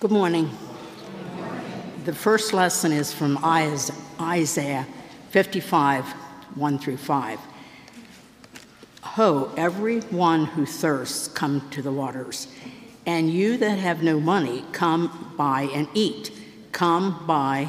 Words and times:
Good 0.00 0.12
morning. 0.12 0.48
The 2.04 2.14
first 2.14 2.52
lesson 2.52 2.92
is 2.92 3.12
from 3.12 3.36
Isaiah 3.44 4.86
55, 5.30 6.04
1 6.54 6.78
through 6.78 6.98
5. 6.98 7.40
Ho, 9.00 9.52
every 9.56 9.98
one 10.02 10.44
who 10.44 10.66
thirsts, 10.66 11.26
come 11.26 11.68
to 11.70 11.82
the 11.82 11.90
waters. 11.90 12.46
And 13.06 13.28
you 13.28 13.56
that 13.56 13.80
have 13.80 14.04
no 14.04 14.20
money, 14.20 14.64
come 14.70 15.34
buy 15.36 15.62
and 15.62 15.88
eat. 15.94 16.30
Come 16.70 17.26
buy 17.26 17.68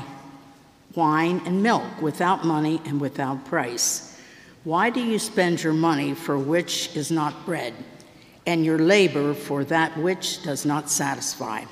wine 0.93 1.41
and 1.47 1.63
milk 1.63 1.99
without 1.99 2.45
money 2.45 2.79
and 2.85 3.01
without 3.01 3.43
price. 3.45 4.21
Why 4.63 4.91
do 4.91 5.03
you 5.03 5.17
spend 5.17 5.63
your 5.63 5.73
money 5.73 6.13
for 6.13 6.37
which 6.37 6.95
is 6.95 7.09
not 7.09 7.47
bread, 7.47 7.73
and 8.45 8.63
your 8.63 8.77
labor 8.77 9.33
for 9.33 9.63
that 9.63 9.97
which 9.97 10.43
does 10.43 10.63
not 10.63 10.91
satisfy? 10.91 11.63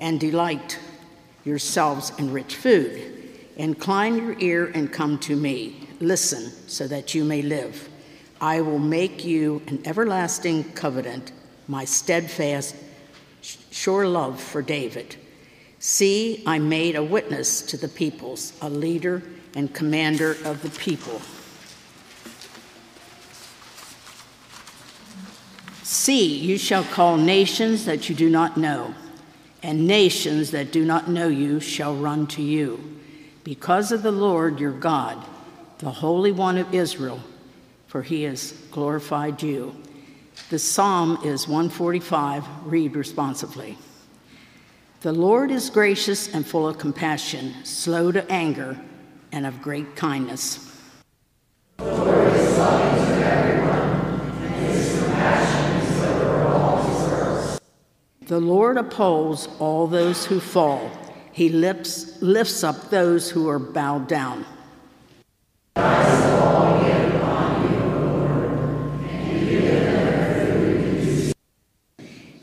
And 0.00 0.20
delight 0.20 0.78
yourselves 1.44 2.12
in 2.18 2.32
rich 2.32 2.56
food. 2.56 3.14
Incline 3.56 4.16
your 4.16 4.38
ear 4.38 4.70
and 4.74 4.92
come 4.92 5.18
to 5.20 5.34
me. 5.34 5.88
Listen 6.00 6.52
so 6.68 6.86
that 6.86 7.14
you 7.14 7.24
may 7.24 7.42
live. 7.42 7.88
I 8.40 8.60
will 8.60 8.78
make 8.78 9.24
you 9.24 9.62
an 9.66 9.82
everlasting 9.84 10.72
covenant, 10.74 11.32
my 11.66 11.84
steadfast, 11.84 12.76
sure 13.42 14.06
love 14.06 14.40
for 14.40 14.62
David. 14.62 15.16
See, 15.80 16.42
I 16.46 16.58
made 16.58 16.94
a 16.94 17.02
witness 17.02 17.62
to 17.62 17.76
the 17.76 17.88
peoples, 17.88 18.52
a 18.60 18.70
leader 18.70 19.22
and 19.54 19.74
commander 19.74 20.36
of 20.44 20.62
the 20.62 20.70
people. 20.70 21.20
See, 25.82 26.36
you 26.36 26.58
shall 26.58 26.84
call 26.84 27.16
nations 27.16 27.86
that 27.86 28.08
you 28.08 28.14
do 28.14 28.28
not 28.28 28.56
know 28.56 28.94
and 29.62 29.86
nations 29.86 30.50
that 30.52 30.72
do 30.72 30.84
not 30.84 31.08
know 31.08 31.28
you 31.28 31.60
shall 31.60 31.94
run 31.94 32.26
to 32.28 32.42
you. 32.42 32.98
Because 33.44 33.92
of 33.92 34.02
the 34.02 34.12
Lord 34.12 34.60
your 34.60 34.72
God, 34.72 35.24
the 35.78 35.90
Holy 35.90 36.32
One 36.32 36.58
of 36.58 36.74
Israel, 36.74 37.20
for 37.86 38.02
he 38.02 38.24
has 38.24 38.52
glorified 38.70 39.42
you. 39.42 39.74
The 40.50 40.58
psalm 40.58 41.18
is 41.24 41.48
145. 41.48 42.44
Read 42.64 42.94
responsively. 42.94 43.76
The 45.00 45.12
Lord 45.12 45.50
is 45.50 45.70
gracious 45.70 46.34
and 46.34 46.46
full 46.46 46.66
of 46.66 46.78
compassion, 46.78 47.54
slow 47.64 48.10
to 48.12 48.30
anger, 48.30 48.78
and 49.32 49.46
of 49.46 49.62
great 49.62 49.94
kindness. 49.94 50.74
The 58.28 58.38
Lord 58.38 58.76
upholds 58.76 59.48
all 59.58 59.86
those 59.86 60.26
who 60.26 60.38
fall. 60.38 60.90
He 61.32 61.48
lifts, 61.48 62.20
lifts 62.20 62.62
up 62.62 62.90
those 62.90 63.30
who 63.30 63.48
are 63.48 63.58
bowed 63.58 64.06
down. 64.06 64.44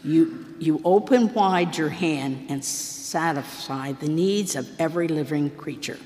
You, 0.03 0.55
you 0.57 0.81
open 0.83 1.31
wide 1.35 1.77
your 1.77 1.89
hand 1.89 2.47
and 2.49 2.65
satisfy 2.65 3.91
the 3.91 4.09
needs 4.09 4.55
of 4.55 4.67
every 4.79 5.07
living 5.07 5.51
creature. 5.51 5.99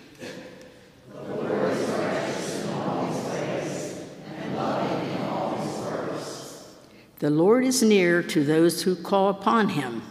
The 7.20 7.30
Lord 7.30 7.66
is 7.66 7.84
near 7.84 8.24
to 8.24 8.46
those 8.46 8.84
who 8.84 8.96
call 8.96 9.28
upon 9.28 9.68
him, 9.68 10.02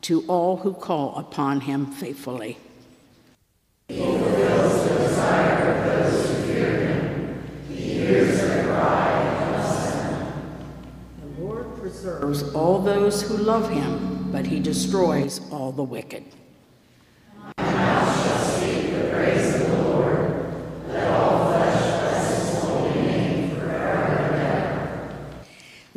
to 0.00 0.24
all 0.28 0.56
who 0.56 0.72
call 0.72 1.14
upon 1.16 1.60
him 1.60 1.84
faithfully. 1.84 2.56
Preserves 11.80 12.42
all 12.54 12.80
those 12.80 13.22
who 13.22 13.36
love 13.36 13.70
him, 13.70 14.30
but 14.30 14.46
he 14.46 14.60
destroys 14.60 15.40
all 15.50 15.72
the 15.72 15.82
wicked. 15.82 16.22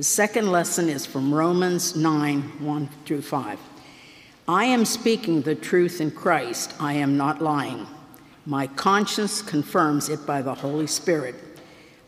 The 0.02 0.06
second 0.06 0.52
lesson 0.52 0.90
is 0.90 1.06
from 1.06 1.32
Romans 1.32 1.96
9 1.96 2.42
1 2.42 2.90
through 3.06 3.22
5. 3.22 3.60
I 4.48 4.66
am 4.66 4.84
speaking 4.84 5.44
the 5.44 5.54
truth 5.54 6.02
in 6.02 6.10
Christ, 6.10 6.74
I 6.80 6.94
am 6.94 7.18
not 7.18 7.40
lying. 7.40 7.86
My 8.48 8.66
conscience 8.66 9.44
confirms 9.44 10.10
it 10.10 10.26
by 10.26 10.42
the 10.42 10.56
Holy 10.56 10.88
Spirit. 10.88 11.36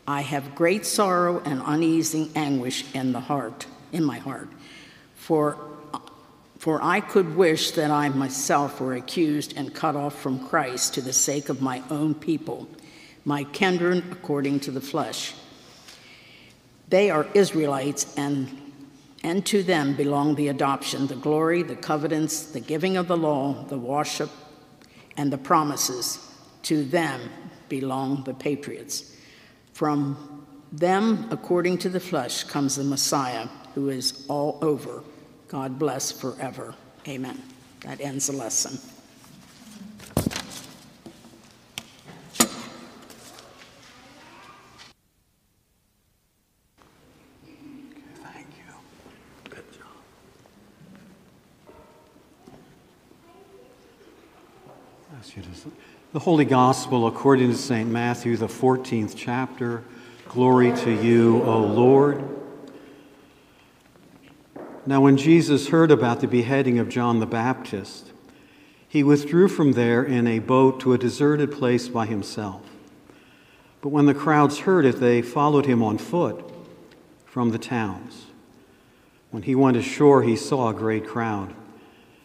I 0.07 0.21
have 0.21 0.55
great 0.55 0.87
sorrow 0.87 1.43
and 1.45 1.61
uneasy 1.63 2.31
anguish 2.35 2.83
in 2.95 3.11
the 3.11 3.19
heart, 3.19 3.67
in 3.91 4.03
my 4.03 4.17
heart. 4.17 4.49
For 5.13 5.55
for 6.57 6.81
I 6.81 6.99
could 6.99 7.35
wish 7.35 7.69
that 7.73 7.91
I 7.91 8.09
myself 8.09 8.81
were 8.81 8.95
accused 8.95 9.55
and 9.55 9.71
cut 9.71 9.95
off 9.95 10.19
from 10.19 10.47
Christ 10.47 10.95
to 10.95 11.01
the 11.01 11.13
sake 11.13 11.47
of 11.47 11.61
my 11.61 11.83
own 11.91 12.15
people, 12.15 12.67
my 13.23 13.43
kindred 13.43 14.03
according 14.11 14.61
to 14.61 14.71
the 14.71 14.81
flesh. 14.81 15.35
They 16.93 17.09
are 17.09 17.25
Israelites, 17.33 18.13
and, 18.17 18.47
and 19.23 19.43
to 19.47 19.63
them 19.63 19.95
belong 19.95 20.35
the 20.35 20.49
adoption, 20.49 21.07
the 21.07 21.15
glory, 21.15 21.63
the 21.63 21.75
covenants, 21.75 22.51
the 22.51 22.59
giving 22.59 22.97
of 22.97 23.07
the 23.07 23.17
law, 23.17 23.63
the 23.63 23.79
worship, 23.79 24.29
and 25.17 25.33
the 25.33 25.39
promises. 25.39 26.19
To 26.61 26.83
them 26.83 27.31
belong 27.67 28.25
the 28.25 28.35
patriots. 28.35 29.17
From 29.73 30.45
them, 30.71 31.27
according 31.31 31.79
to 31.79 31.89
the 31.89 31.99
flesh, 31.99 32.43
comes 32.43 32.75
the 32.75 32.83
Messiah, 32.83 33.47
who 33.73 33.89
is 33.89 34.27
all 34.29 34.59
over. 34.61 35.01
God 35.47 35.79
bless 35.79 36.11
forever. 36.11 36.75
Amen. 37.07 37.41
That 37.79 38.01
ends 38.01 38.27
the 38.27 38.33
lesson. 38.33 38.77
The 56.12 56.12
Holy 56.23 56.45
Gospel 56.45 57.05
according 57.05 57.51
to 57.51 57.57
St. 57.57 57.91
Matthew, 57.91 58.37
the 58.37 58.47
14th 58.47 59.13
chapter. 59.13 59.83
Glory 60.29 60.71
to 60.77 60.89
you, 60.89 61.43
O 61.43 61.59
Lord. 61.59 62.23
Now, 64.85 65.01
when 65.01 65.17
Jesus 65.17 65.67
heard 65.67 65.91
about 65.91 66.21
the 66.21 66.27
beheading 66.29 66.79
of 66.79 66.87
John 66.87 67.19
the 67.19 67.25
Baptist, 67.25 68.13
he 68.87 69.03
withdrew 69.03 69.49
from 69.49 69.73
there 69.73 70.01
in 70.01 70.25
a 70.25 70.39
boat 70.39 70.79
to 70.79 70.93
a 70.93 70.97
deserted 70.97 71.51
place 71.51 71.89
by 71.89 72.05
himself. 72.05 72.61
But 73.81 73.89
when 73.89 74.05
the 74.05 74.13
crowds 74.13 74.59
heard 74.59 74.85
it, 74.85 75.01
they 75.01 75.21
followed 75.21 75.65
him 75.65 75.83
on 75.83 75.97
foot 75.97 76.49
from 77.25 77.49
the 77.49 77.59
towns. 77.59 78.27
When 79.29 79.43
he 79.43 79.55
went 79.55 79.75
ashore, 79.75 80.23
he 80.23 80.37
saw 80.37 80.69
a 80.69 80.73
great 80.73 81.05
crowd, 81.05 81.53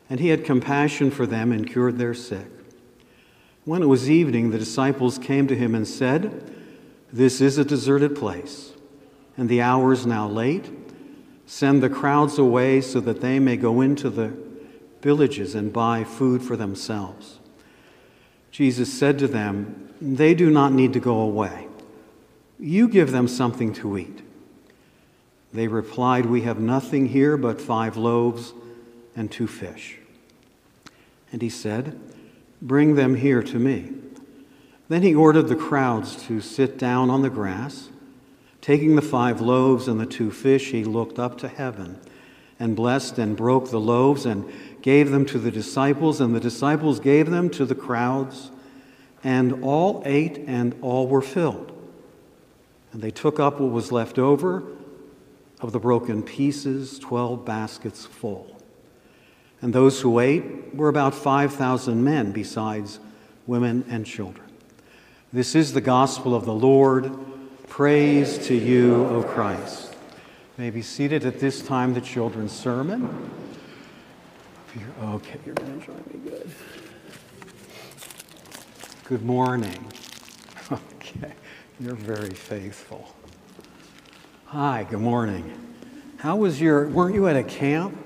and 0.09 0.20
he 0.20 0.28
had 0.28 0.44
compassion 0.44 1.10
for 1.10 1.26
them 1.26 1.50
and 1.50 1.69
cured 1.69 1.98
their 1.98 2.15
sick. 2.15 2.47
When 3.69 3.83
it 3.83 3.87
was 3.87 4.09
evening, 4.09 4.51
the 4.51 4.59
disciples 4.59 5.19
came 5.19 5.47
to 5.49 5.55
him 5.55 5.75
and 5.75 5.87
said, 5.87 6.51
This 7.12 7.43
is 7.43 7.59
a 7.59 7.67
deserted 7.67 8.17
place, 8.17 8.73
and 9.37 9.47
the 9.47 9.61
hour 9.61 9.93
is 9.93 10.06
now 10.06 10.27
late. 10.27 10.71
Send 11.45 11.83
the 11.83 11.91
crowds 11.91 12.39
away 12.39 12.81
so 12.81 12.99
that 13.01 13.21
they 13.21 13.39
may 13.39 13.59
go 13.59 13.83
into 13.83 14.09
the 14.09 14.33
villages 15.03 15.54
and 15.54 15.71
buy 15.71 16.03
food 16.03 16.41
for 16.41 16.57
themselves. 16.57 17.41
Jesus 18.51 18.91
said 18.91 19.19
to 19.19 19.28
them, 19.28 19.92
They 20.01 20.33
do 20.33 20.48
not 20.48 20.72
need 20.72 20.95
to 20.95 21.01
go 21.01 21.21
away. 21.21 21.69
You 22.59 22.89
give 22.89 23.13
them 23.13 23.28
something 23.28 23.75
to 23.75 23.98
eat. 23.98 24.22
They 25.53 25.69
replied, 25.69 26.25
We 26.25 26.41
have 26.41 26.59
nothing 26.59 27.09
here 27.09 27.37
but 27.37 27.60
five 27.60 27.98
loaves 27.98 28.54
and 29.15 29.31
two 29.31 29.47
fish. 29.47 29.98
And 31.31 31.42
he 31.42 31.51
said, 31.51 32.01
Bring 32.60 32.95
them 32.95 33.15
here 33.15 33.43
to 33.43 33.59
me. 33.59 33.93
Then 34.89 35.03
he 35.03 35.15
ordered 35.15 35.49
the 35.49 35.57
crowds 35.57 36.16
to 36.25 36.41
sit 36.41 36.78
down 36.78 37.10
on 37.10 37.22
the 37.22 37.31
grass. 37.31 37.91
Taking 38.60 38.97
the 38.97 39.03
five 39.03 39.41
loaves 39.41 39.87
and 39.87 40.01
the 40.01 40.07
two 40.07 40.31
fish, 40.31 40.71
he 40.71 40.83
looked 40.84 41.19
up 41.19 41.39
to 41.39 41.49
heaven 41.49 41.99
and 42.59 42.75
blessed 42.75 43.19
and 43.19 43.37
broke 43.37 43.71
the 43.71 43.81
loaves 43.81 44.27
and 44.27 44.51
gave 44.83 45.10
them 45.10 45.25
to 45.27 45.39
the 45.39 45.51
disciples, 45.51 46.21
and 46.21 46.34
the 46.34 46.41
disciples 46.41 46.99
gave 46.99 47.31
them 47.31 47.49
to 47.51 47.65
the 47.65 47.75
crowds. 47.75 48.51
And 49.22 49.63
all 49.63 50.03
ate, 50.04 50.39
and 50.47 50.75
all 50.83 51.07
were 51.07 51.22
filled. 51.22 51.72
And 52.93 53.03
they 53.03 53.11
took 53.11 53.39
up 53.39 53.61
what 53.61 53.71
was 53.71 53.93
left 53.93 54.19
over 54.19 54.65
of 55.61 55.72
the 55.72 55.78
broken 55.78 56.22
pieces, 56.22 56.99
twelve 56.99 57.45
baskets 57.45 58.07
full. 58.07 58.58
And 59.60 59.72
those 59.72 60.01
who 60.01 60.19
ate 60.21 60.75
were 60.75 60.89
about 60.89 61.15
5,000 61.15 62.03
men, 62.03 62.33
besides 62.33 63.01
women 63.47 63.84
and 63.89 64.07
children. 64.07 64.47
This 65.33 65.55
is 65.55 65.72
the 65.72 65.81
gospel 65.81 66.34
of 66.34 66.45
the 66.45 66.55
Lord. 66.55 67.13
Praise 67.69 68.39
to 68.47 68.55
you, 68.55 69.05
O 69.07 69.22
Christ. 69.22 69.95
may 70.57 70.71
be 70.71 70.83
seated 70.83 71.25
at 71.25 71.41
this 71.41 71.60
time, 71.63 71.95
the 71.95 72.01
children's 72.01 72.53
sermon. 72.53 73.31
Okay, 75.03 75.39
you're 75.45 75.55
going 75.55 75.81
to 75.81 75.87
join 75.87 75.97
me. 75.97 76.31
Good. 76.31 76.51
Good 79.04 79.25
morning. 79.25 79.93
Okay, 81.11 81.33
you're 81.81 81.95
very 81.95 82.34
faithful. 82.34 83.15
Hi, 84.45 84.87
good 84.91 85.01
morning. 85.01 85.59
How 86.19 86.37
was 86.37 86.61
your, 86.61 86.89
weren't 86.89 87.15
you 87.15 87.28
at 87.28 87.37
a 87.37 87.43
camp? 87.43 87.97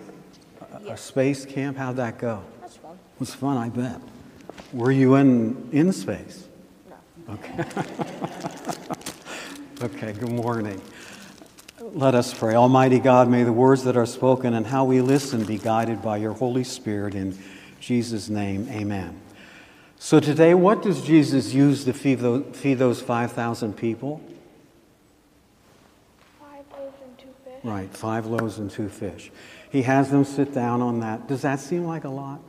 A, 0.89 0.97
space 0.97 1.45
camp? 1.45 1.77
How'd 1.77 1.97
that 1.97 2.19
go? 2.19 2.43
That's 2.61 2.77
fun. 2.77 2.93
It 2.93 3.21
was 3.21 3.35
fun, 3.35 3.57
I 3.57 3.69
bet. 3.69 4.01
Were 4.73 4.91
you 4.91 5.15
in, 5.17 5.69
in 5.73 5.93
space? 5.93 6.47
No. 7.29 7.35
Okay. 7.35 7.65
okay, 9.83 10.13
good 10.13 10.33
morning. 10.33 10.81
Let 11.81 12.15
us 12.15 12.33
pray. 12.33 12.55
Almighty 12.55 12.99
God, 12.99 13.29
may 13.29 13.43
the 13.43 13.53
words 13.53 13.85
that 13.85 13.97
are 13.97 14.07
spoken 14.07 14.55
and 14.55 14.67
how 14.67 14.85
we 14.85 15.01
listen 15.01 15.45
be 15.45 15.59
guided 15.59 16.01
by 16.03 16.17
your 16.17 16.33
Holy 16.33 16.65
Spirit. 16.65 17.15
In 17.15 17.37
Jesus' 17.81 18.29
name, 18.29 18.69
amen. 18.71 19.21
So, 19.99 20.19
today, 20.19 20.55
what 20.55 20.83
does 20.83 21.03
Jesus 21.03 21.53
use 21.55 21.85
to 21.85 21.93
feed 21.93 22.19
those, 22.21 22.45
feed 22.57 22.75
those 22.75 23.01
5,000 23.01 23.77
people? 23.77 24.21
Five 26.41 26.65
loaves 26.73 26.97
and 27.05 27.19
two 27.19 27.29
fish. 27.45 27.61
Right, 27.63 27.91
five 27.95 28.27
loaves 28.27 28.59
and 28.59 28.71
two 28.71 28.89
fish. 28.89 29.31
He 29.73 29.83
has 29.83 30.11
them 30.11 30.25
sit 30.25 30.53
down 30.53 30.83
on 30.83 31.01
that. 31.01 31.27
Does 31.27 31.41
that 31.43 31.59
seem 31.59 31.87
like 31.87 32.05
a 32.05 32.11
lot? 32.11 32.41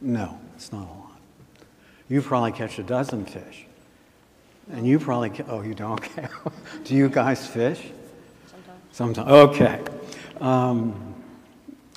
No. 0.00 0.38
It's 0.54 0.72
not 0.72 0.82
a 0.82 0.98
lot. 0.98 1.20
You 2.08 2.22
probably 2.22 2.52
catch 2.52 2.78
a 2.78 2.84
dozen 2.84 3.26
fish. 3.26 3.66
And 4.70 4.86
you 4.86 5.00
probably, 5.00 5.30
ca- 5.30 5.44
oh, 5.48 5.62
you 5.62 5.74
don't? 5.74 6.00
Okay. 6.18 6.28
Do 6.84 6.94
you 6.94 7.08
guys 7.08 7.46
fish? 7.46 7.88
Sometimes. 8.46 9.26
Sometimes. 9.26 9.30
Okay. 9.30 9.82
Um, 10.40 11.14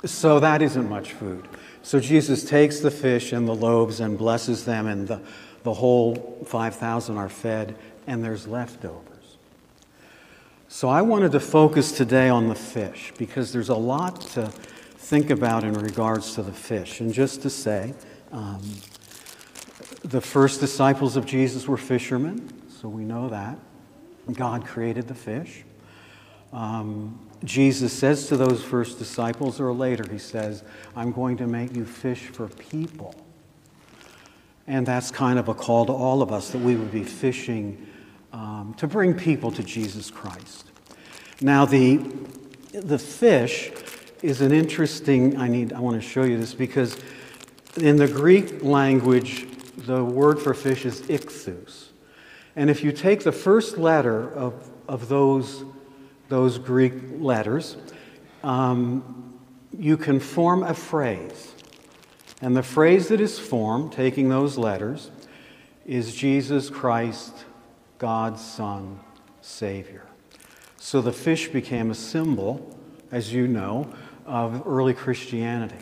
so 0.04 0.40
that 0.40 0.60
isn't 0.60 0.88
much 0.88 1.12
food. 1.12 1.46
So 1.82 2.00
Jesus 2.00 2.44
takes 2.44 2.80
the 2.80 2.90
fish 2.90 3.32
and 3.32 3.46
the 3.46 3.54
loaves 3.54 4.00
and 4.00 4.18
blesses 4.18 4.64
them, 4.64 4.86
and 4.88 5.06
the, 5.06 5.20
the 5.62 5.74
whole 5.74 6.38
5,000 6.46 7.16
are 7.16 7.28
fed, 7.28 7.76
and 8.08 8.22
there's 8.22 8.48
leftovers. 8.48 9.11
So 10.72 10.88
I 10.88 11.02
wanted 11.02 11.32
to 11.32 11.40
focus 11.40 11.92
today 11.92 12.30
on 12.30 12.48
the 12.48 12.54
fish 12.54 13.12
because 13.18 13.52
there's 13.52 13.68
a 13.68 13.74
lot 13.74 14.22
to 14.32 14.46
think 14.46 15.28
about 15.28 15.64
in 15.64 15.74
regards 15.74 16.34
to 16.36 16.42
the 16.42 16.50
fish. 16.50 17.00
And 17.00 17.12
just 17.12 17.42
to 17.42 17.50
say, 17.50 17.92
um, 18.32 18.62
the 20.02 20.22
first 20.22 20.60
disciples 20.60 21.14
of 21.14 21.26
Jesus 21.26 21.68
were 21.68 21.76
fishermen, 21.76 22.50
so 22.70 22.88
we 22.88 23.04
know 23.04 23.28
that. 23.28 23.58
God 24.32 24.64
created 24.64 25.08
the 25.08 25.14
fish. 25.14 25.62
Um, 26.54 27.20
Jesus 27.44 27.92
says 27.92 28.26
to 28.28 28.38
those 28.38 28.64
first 28.64 28.98
disciples, 28.98 29.60
or 29.60 29.74
later, 29.74 30.10
he 30.10 30.18
says, 30.18 30.64
I'm 30.96 31.12
going 31.12 31.36
to 31.36 31.46
make 31.46 31.76
you 31.76 31.84
fish 31.84 32.22
for 32.28 32.48
people. 32.48 33.14
And 34.66 34.86
that's 34.86 35.10
kind 35.10 35.38
of 35.38 35.48
a 35.48 35.54
call 35.54 35.84
to 35.84 35.92
all 35.92 36.22
of 36.22 36.32
us 36.32 36.48
that 36.48 36.62
we 36.62 36.76
would 36.76 36.92
be 36.92 37.04
fishing 37.04 37.88
um, 38.32 38.74
to 38.78 38.86
bring 38.86 39.14
people 39.14 39.50
to 39.52 39.62
Jesus 39.62 40.10
Christ. 40.10 40.66
Now, 41.40 41.64
the, 41.64 41.98
the 42.72 42.98
fish 42.98 43.70
is 44.22 44.40
an 44.40 44.52
interesting, 44.52 45.36
I 45.36 45.48
need, 45.48 45.72
I 45.72 45.80
want 45.80 46.00
to 46.00 46.08
show 46.08 46.22
you 46.22 46.38
this 46.38 46.54
because 46.54 46.96
in 47.76 47.96
the 47.96 48.08
Greek 48.08 48.62
language, 48.62 49.46
the 49.76 50.04
word 50.04 50.38
for 50.38 50.54
fish 50.54 50.84
is 50.84 51.02
ichthus. 51.02 51.88
And 52.54 52.70
if 52.70 52.84
you 52.84 52.92
take 52.92 53.24
the 53.24 53.32
first 53.32 53.78
letter 53.78 54.30
of, 54.32 54.70
of 54.88 55.08
those, 55.08 55.64
those 56.28 56.58
Greek 56.58 56.92
letters, 57.12 57.76
um, 58.44 59.38
you 59.76 59.96
can 59.96 60.20
form 60.20 60.62
a 60.62 60.74
phrase. 60.74 61.52
And 62.40 62.56
the 62.56 62.62
phrase 62.62 63.08
that 63.08 63.20
is 63.20 63.38
formed, 63.38 63.92
taking 63.92 64.28
those 64.28 64.58
letters, 64.58 65.10
is 65.86 66.14
Jesus 66.14 66.70
Christ, 66.70 67.44
God's 68.02 68.44
Son, 68.44 68.98
Savior. 69.42 70.04
So 70.76 71.00
the 71.00 71.12
fish 71.12 71.46
became 71.46 71.92
a 71.92 71.94
symbol, 71.94 72.76
as 73.12 73.32
you 73.32 73.46
know, 73.46 73.94
of 74.26 74.66
early 74.66 74.92
Christianity. 74.92 75.76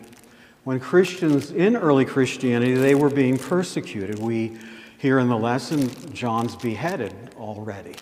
When 0.63 0.79
Christians 0.79 1.49
in 1.49 1.75
early 1.75 2.05
Christianity, 2.05 2.75
they 2.75 2.93
were 2.93 3.09
being 3.09 3.39
persecuted. 3.39 4.19
We 4.19 4.55
hear 4.99 5.17
in 5.17 5.29
the 5.29 5.35
lesson, 5.35 5.89
John's 6.13 6.55
beheaded 6.55 7.15
already, 7.39 7.95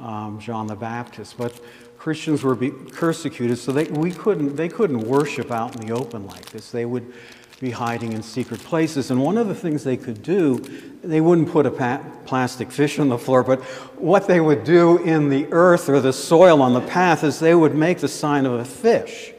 um, 0.00 0.40
John 0.40 0.68
the 0.68 0.74
Baptist. 0.74 1.36
But 1.36 1.60
Christians 1.98 2.42
were 2.42 2.56
persecuted, 2.56 3.58
so 3.58 3.72
they, 3.72 3.84
we 3.84 4.10
couldn't, 4.10 4.56
they 4.56 4.70
couldn't 4.70 5.00
worship 5.00 5.50
out 5.50 5.76
in 5.76 5.86
the 5.86 5.92
open 5.92 6.26
like 6.26 6.46
this. 6.46 6.70
They 6.70 6.86
would 6.86 7.12
be 7.60 7.70
hiding 7.70 8.12
in 8.12 8.22
secret 8.22 8.60
places. 8.60 9.10
And 9.10 9.22
one 9.22 9.38
of 9.38 9.48
the 9.48 9.54
things 9.54 9.82
they 9.82 9.96
could 9.96 10.22
do, 10.22 10.58
they 11.02 11.20
wouldn't 11.20 11.50
put 11.50 11.64
a 11.64 11.70
pa- 11.70 12.02
plastic 12.26 12.70
fish 12.70 12.98
on 12.98 13.08
the 13.08 13.18
floor, 13.18 13.42
but 13.42 13.62
what 13.98 14.26
they 14.26 14.40
would 14.40 14.64
do 14.64 14.98
in 14.98 15.30
the 15.30 15.46
earth 15.52 15.88
or 15.88 16.00
the 16.00 16.12
soil 16.12 16.60
on 16.60 16.74
the 16.74 16.80
path 16.80 17.24
is 17.24 17.40
they 17.40 17.54
would 17.54 17.74
make 17.74 17.98
the 17.98 18.08
sign 18.08 18.44
of 18.44 18.52
a 18.52 18.64
fish. 18.64 19.32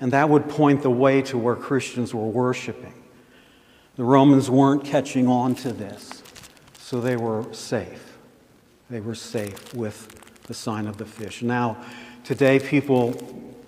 And 0.00 0.12
that 0.12 0.28
would 0.28 0.48
point 0.48 0.82
the 0.82 0.90
way 0.90 1.22
to 1.22 1.38
where 1.38 1.54
Christians 1.54 2.14
were 2.14 2.26
worshiping. 2.26 2.94
The 3.96 4.04
Romans 4.04 4.48
weren't 4.48 4.84
catching 4.84 5.28
on 5.28 5.54
to 5.56 5.72
this, 5.72 6.22
so 6.78 7.00
they 7.00 7.16
were 7.16 7.44
safe. 7.52 8.16
They 8.88 9.00
were 9.00 9.14
safe 9.14 9.74
with 9.74 10.42
the 10.44 10.54
sign 10.54 10.86
of 10.86 10.96
the 10.96 11.04
fish. 11.04 11.42
Now, 11.42 11.76
today 12.24 12.58
people 12.58 13.14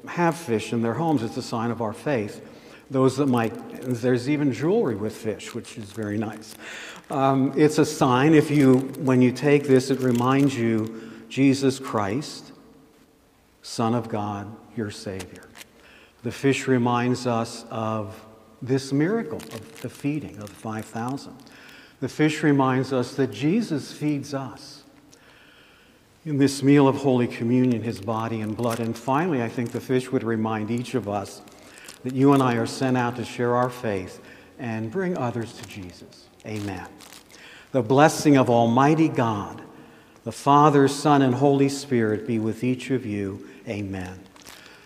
have 0.09 0.37
fish 0.37 0.73
in 0.73 0.83
their 0.83 0.95
homes. 0.95 1.23
It's 1.23 1.37
a 1.37 1.43
sign 1.43 1.71
of 1.71 1.83
our 1.83 1.93
faith. 1.93 2.41
Those 2.95 3.17
that 3.17 3.27
might, 3.27 3.53
there's 3.83 4.31
even 4.31 4.53
jewelry 4.53 4.95
with 4.95 5.17
fish, 5.17 5.53
which 5.53 5.77
is 5.77 5.91
very 5.91 6.17
nice. 6.17 6.55
Um, 7.11 7.53
it's 7.57 7.79
a 7.79 7.85
sign. 7.85 8.35
If 8.35 8.53
you, 8.53 8.77
when 9.01 9.21
you 9.21 9.33
take 9.33 9.65
this, 9.65 9.91
it 9.91 9.99
reminds 9.99 10.57
you 10.57 11.11
Jesus 11.29 11.81
Christ, 11.81 12.53
Son 13.63 13.97
of 13.97 14.09
God, 14.09 14.47
your 14.77 14.93
Savior. 14.93 15.49
The 16.23 16.31
fish 16.31 16.69
reminds 16.69 17.27
us 17.27 17.65
of 17.69 18.25
this 18.63 18.93
miracle 18.93 19.39
of 19.39 19.81
the 19.81 19.91
feeding 19.91 20.37
of 20.37 20.51
the 20.51 20.55
5,000. 20.55 21.35
The 21.99 22.09
fish 22.09 22.45
reminds 22.45 22.93
us 22.93 23.17
that 23.17 23.33
Jesus 23.33 23.93
feeds 23.93 24.33
us 24.33 24.85
in 26.25 26.39
this 26.39 26.63
meal 26.63 26.87
of 26.87 26.99
Holy 26.99 27.27
Communion, 27.27 27.83
his 27.83 28.01
body 28.01 28.41
and 28.41 28.57
blood. 28.57 28.79
And 28.79 28.97
finally, 28.97 29.43
I 29.43 29.49
think 29.49 29.73
the 29.73 29.81
fish 29.81 30.13
would 30.13 30.23
remind 30.23 30.71
each 30.71 30.95
of 30.95 31.09
us 31.09 31.43
that 32.05 32.15
you 32.15 32.33
and 32.33 32.43
I 32.43 32.55
are 32.55 32.67
sent 32.67 32.97
out 32.97 33.17
to 33.17 33.25
share 33.25 33.57
our 33.57 33.71
faith 33.71 34.21
and 34.59 34.91
bring 34.91 35.19
others 35.19 35.53
to 35.55 35.67
Jesus. 35.67 36.27
Amen. 36.47 36.87
The 37.73 37.83
blessing 37.83 38.37
of 38.37 38.49
Almighty 38.49 39.09
God, 39.09 39.63
the 40.23 40.33
Father, 40.33 40.87
Son, 40.87 41.23
and 41.23 41.35
Holy 41.35 41.69
Spirit 41.69 42.27
be 42.27 42.39
with 42.39 42.63
each 42.63 42.91
of 42.91 43.05
you. 43.05 43.49
Amen. 43.67 44.21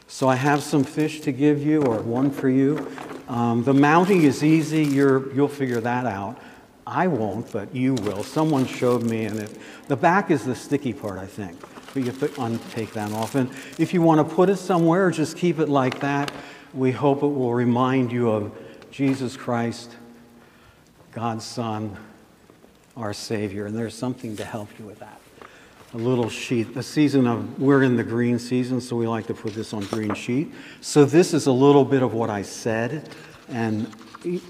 So 0.07 0.27
I 0.27 0.37
have 0.37 0.63
some 0.63 0.85
fish 0.85 1.21
to 1.21 1.33
give 1.33 1.63
you, 1.63 1.83
or 1.83 2.01
one 2.01 2.31
for 2.31 2.49
you. 2.49 2.91
Um, 3.29 3.63
the 3.63 3.75
mounting 3.75 4.23
is 4.23 4.43
easy. 4.43 4.83
You're, 4.83 5.33
you'll 5.35 5.49
figure 5.49 5.81
that 5.83 6.07
out. 6.07 6.41
I 6.87 7.09
won't, 7.09 7.53
but 7.53 7.75
you 7.75 7.95
will. 7.95 8.23
Someone 8.23 8.65
showed 8.65 9.03
me, 9.03 9.27
and 9.27 9.39
it, 9.41 9.59
the 9.89 9.97
back 9.97 10.31
is 10.31 10.47
the 10.47 10.55
sticky 10.55 10.95
part, 10.95 11.19
I 11.19 11.27
think. 11.27 11.61
But 11.93 11.97
you 11.97 12.05
have 12.05 12.21
to 12.21 12.29
untake 12.29 12.93
that 12.93 13.13
off. 13.13 13.35
And 13.35 13.51
if 13.77 13.93
you 13.93 14.01
want 14.01 14.27
to 14.27 14.35
put 14.35 14.49
it 14.49 14.57
somewhere, 14.57 15.11
just 15.11 15.37
keep 15.37 15.59
it 15.59 15.69
like 15.69 16.01
that. 16.01 16.33
We 16.75 16.93
hope 16.93 17.23
it 17.23 17.27
will 17.27 17.55
remind 17.55 18.13
you 18.13 18.31
of 18.31 18.53
Jesus 18.91 19.37
Christ, 19.37 19.97
God's 21.13 21.45
Son, 21.45 21.97
our 22.97 23.15
Savior. 23.15 23.67
And 23.67 23.77
there's 23.77 23.95
something 23.95 24.37
to 24.37 24.45
help 24.45 24.69
you 24.79 24.85
with 24.85 24.99
that. 24.99 25.21
A 25.95 25.97
little 25.97 26.29
sheet. 26.29 26.75
The 26.75 26.83
season 26.83 27.27
of, 27.27 27.59
we're 27.59 27.83
in 27.83 27.97
the 27.97 28.05
green 28.05 28.39
season, 28.39 28.81
so 28.83 28.97
we 28.97 29.07
like 29.07 29.27
to 29.29 29.35
put 29.35 29.55
this 29.55 29.73
on 29.73 29.85
green 29.87 30.15
sheet. 30.15 30.53
So 30.83 31.07
this 31.07 31.33
is 31.33 31.47
a 31.47 31.53
little 31.53 31.85
bit 31.85 32.03
of 32.03 32.13
what 32.13 32.29
I 32.29 32.43
said. 32.43 33.09
And 33.49 33.91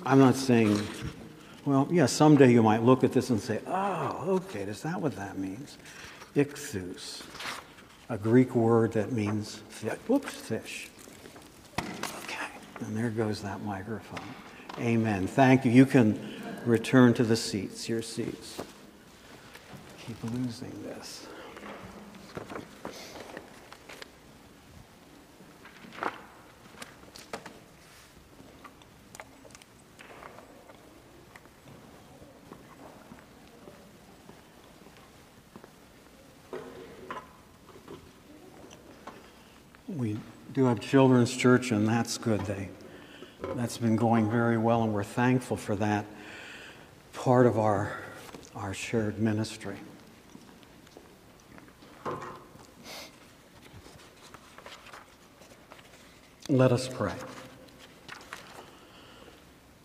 I'm 0.04 0.18
not 0.18 0.34
saying, 0.34 0.80
well, 1.64 1.86
yeah, 1.90 2.06
someday 2.06 2.50
you 2.50 2.62
might 2.62 2.82
look 2.82 3.04
at 3.04 3.12
this 3.12 3.30
and 3.30 3.40
say, 3.40 3.60
oh, 3.68 4.24
okay, 4.26 4.62
is 4.62 4.82
that 4.82 5.00
what 5.00 5.14
that 5.14 5.38
means? 5.38 5.78
Ichthus, 6.34 7.22
a 8.08 8.18
Greek 8.18 8.56
word 8.56 8.92
that 8.92 9.12
means, 9.12 9.60
whoops, 10.08 10.34
fish. 10.34 10.88
Okay, 11.78 12.46
and 12.80 12.96
there 12.96 13.10
goes 13.10 13.42
that 13.42 13.62
microphone. 13.62 14.20
Amen. 14.78 15.26
Thank 15.26 15.64
you. 15.64 15.70
You 15.70 15.86
can 15.86 16.18
return 16.64 17.14
to 17.14 17.24
the 17.24 17.36
seats, 17.36 17.88
your 17.88 18.02
seats. 18.02 18.60
Keep 20.06 20.22
losing 20.24 20.72
this. 20.84 21.26
We 39.88 40.18
do 40.58 40.64
have 40.64 40.80
children's 40.80 41.36
church, 41.36 41.70
and 41.70 41.86
that's 41.86 42.18
good. 42.18 42.40
They, 42.40 42.68
that's 43.54 43.78
been 43.78 43.94
going 43.94 44.28
very 44.28 44.58
well, 44.58 44.82
and 44.82 44.92
we're 44.92 45.04
thankful 45.04 45.56
for 45.56 45.76
that 45.76 46.04
part 47.12 47.46
of 47.46 47.56
our, 47.60 47.96
our 48.56 48.74
shared 48.74 49.20
ministry. 49.20 49.76
Let 56.48 56.72
us 56.72 56.88
pray. 56.88 57.14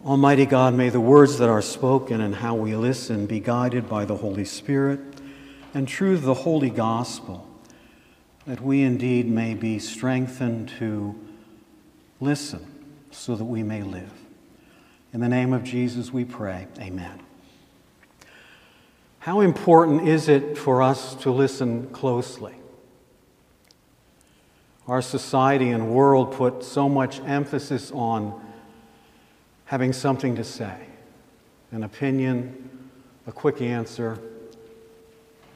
Almighty 0.04 0.48
God, 0.48 0.74
may 0.74 0.90
the 0.90 1.00
words 1.00 1.38
that 1.38 1.50
are 1.50 1.62
spoken 1.62 2.20
and 2.20 2.34
how 2.34 2.56
we 2.56 2.76
listen 2.76 3.28
be 3.28 3.40
guided 3.40 3.88
by 3.88 4.06
the 4.06 4.18
Holy 4.18 4.46
Spirit 4.46 5.02
and 5.76 5.88
true 5.88 6.18
the 6.18 6.34
Holy 6.34 6.72
Gospel, 6.72 7.48
that 8.46 8.62
we 8.62 8.82
indeed 8.82 9.28
may 9.28 9.54
be 9.54 9.80
strengthened 9.80 10.70
to 10.80 11.16
listen 12.20 12.66
so 13.12 13.36
that 13.36 13.46
we 13.46 13.64
may 13.64 13.82
live. 13.84 14.12
In 15.14 15.22
the 15.22 15.30
name 15.30 15.54
of 15.54 15.64
Jesus 15.64 16.12
we 16.12 16.26
pray. 16.26 16.68
Amen. 16.80 17.22
How 19.20 19.40
important 19.40 20.08
is 20.08 20.28
it 20.28 20.58
for 20.58 20.82
us 20.82 21.16
to 21.16 21.32
listen 21.32 21.88
closely? 21.92 22.56
Our 24.88 25.02
society 25.02 25.70
and 25.70 25.94
world 25.94 26.34
put 26.34 26.64
so 26.64 26.90
much 26.90 27.22
emphasis 27.22 27.90
on 27.92 28.42
having 29.66 29.94
something 29.94 30.36
to 30.36 30.44
say, 30.44 30.76
an 31.72 31.84
opinion, 31.84 32.90
a 33.26 33.32
quick 33.32 33.62
answer. 33.62 34.20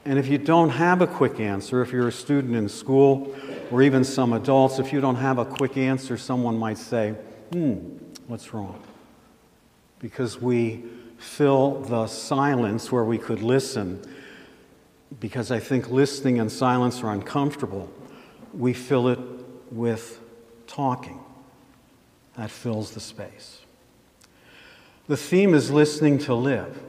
And 0.08 0.18
if 0.18 0.26
you 0.26 0.38
don't 0.38 0.70
have 0.70 1.02
a 1.02 1.06
quick 1.06 1.38
answer, 1.38 1.82
if 1.82 1.92
you're 1.92 2.08
a 2.08 2.12
student 2.12 2.56
in 2.56 2.70
school, 2.70 3.36
or 3.70 3.82
even 3.82 4.04
some 4.04 4.32
adults, 4.32 4.78
if 4.78 4.90
you 4.90 5.02
don't 5.02 5.16
have 5.16 5.36
a 5.36 5.44
quick 5.44 5.76
answer, 5.76 6.16
someone 6.16 6.56
might 6.56 6.78
say, 6.78 7.10
hmm, 7.52 7.74
what's 8.26 8.54
wrong? 8.54 8.82
Because 9.98 10.40
we 10.40 10.82
fill 11.18 11.82
the 11.82 12.06
silence 12.06 12.90
where 12.90 13.04
we 13.04 13.18
could 13.18 13.42
listen, 13.42 14.02
because 15.20 15.50
I 15.50 15.58
think 15.58 15.90
listening 15.90 16.40
and 16.40 16.50
silence 16.50 17.02
are 17.02 17.12
uncomfortable 17.12 17.92
we 18.54 18.72
fill 18.72 19.08
it 19.08 19.18
with 19.70 20.20
talking. 20.66 21.20
That 22.38 22.50
fills 22.50 22.92
the 22.92 23.00
space. 23.00 23.60
The 25.06 25.18
theme 25.18 25.52
is 25.52 25.70
listening 25.70 26.18
to 26.20 26.34
live. 26.34 26.80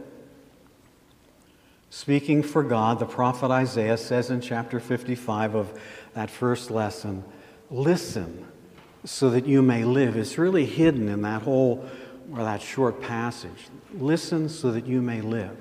Speaking 1.90 2.44
for 2.44 2.64
God, 2.64 3.00
the 3.00 3.06
prophet 3.06 3.50
Isaiah 3.50 3.98
says 3.98 4.30
in 4.30 4.42
chapter 4.42 4.80
55 4.80 5.56
of 5.56 5.80
that 6.14 6.30
first 6.30 6.70
lesson, 6.70 7.24
listen 7.72 8.46
so 9.06 9.30
that 9.30 9.48
you 9.48 9.62
may 9.62 9.84
live. 9.84 10.16
It's 10.16 10.38
really 10.38 10.66
hidden 10.66 11.08
in 11.08 11.22
that 11.24 11.44
whole 11.44 11.88
or 12.32 12.44
that 12.44 12.62
short 12.62 13.02
passage. 13.02 13.70
Listen 13.94 14.50
so 14.50 14.72
that 14.72 14.86
you 14.86 15.02
may 15.02 15.22
live. 15.22 15.58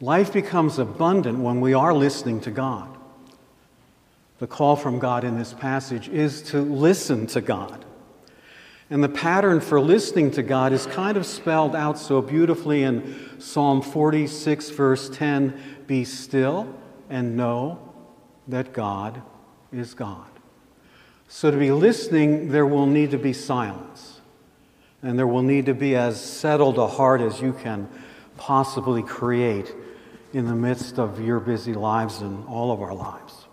Life 0.00 0.32
becomes 0.32 0.78
abundant 0.78 1.38
when 1.40 1.60
we 1.60 1.74
are 1.74 1.92
listening 1.92 2.40
to 2.42 2.50
God. 2.50 2.88
The 4.38 4.46
call 4.46 4.76
from 4.76 5.00
God 5.00 5.24
in 5.24 5.36
this 5.36 5.52
passage 5.52 6.08
is 6.08 6.42
to 6.42 6.60
listen 6.60 7.26
to 7.28 7.40
God. 7.40 7.84
And 8.90 9.04
the 9.04 9.08
pattern 9.08 9.60
for 9.60 9.80
listening 9.80 10.30
to 10.32 10.42
God 10.42 10.72
is 10.72 10.86
kind 10.86 11.16
of 11.16 11.26
spelled 11.26 11.76
out 11.76 11.98
so 11.98 12.22
beautifully 12.22 12.84
in 12.84 13.30
Psalm 13.38 13.82
46, 13.82 14.70
verse 14.70 15.10
10 15.10 15.60
Be 15.86 16.04
still 16.04 16.74
and 17.10 17.36
know 17.36 17.92
that 18.48 18.72
God 18.72 19.20
is 19.72 19.92
God. 19.92 20.26
So, 21.28 21.50
to 21.50 21.56
be 21.58 21.70
listening, 21.70 22.48
there 22.48 22.64
will 22.64 22.86
need 22.86 23.10
to 23.10 23.18
be 23.18 23.34
silence. 23.34 24.20
And 25.02 25.18
there 25.18 25.26
will 25.26 25.42
need 25.42 25.66
to 25.66 25.74
be 25.74 25.94
as 25.94 26.20
settled 26.20 26.78
a 26.78 26.86
heart 26.86 27.20
as 27.20 27.40
you 27.40 27.52
can 27.52 27.88
possibly 28.38 29.02
create 29.02 29.74
in 30.32 30.46
the 30.46 30.54
midst 30.54 30.98
of 30.98 31.20
your 31.20 31.40
busy 31.40 31.74
lives 31.74 32.20
and 32.20 32.46
all 32.46 32.72
of 32.72 32.80
our 32.80 32.94
lives. 32.94 33.47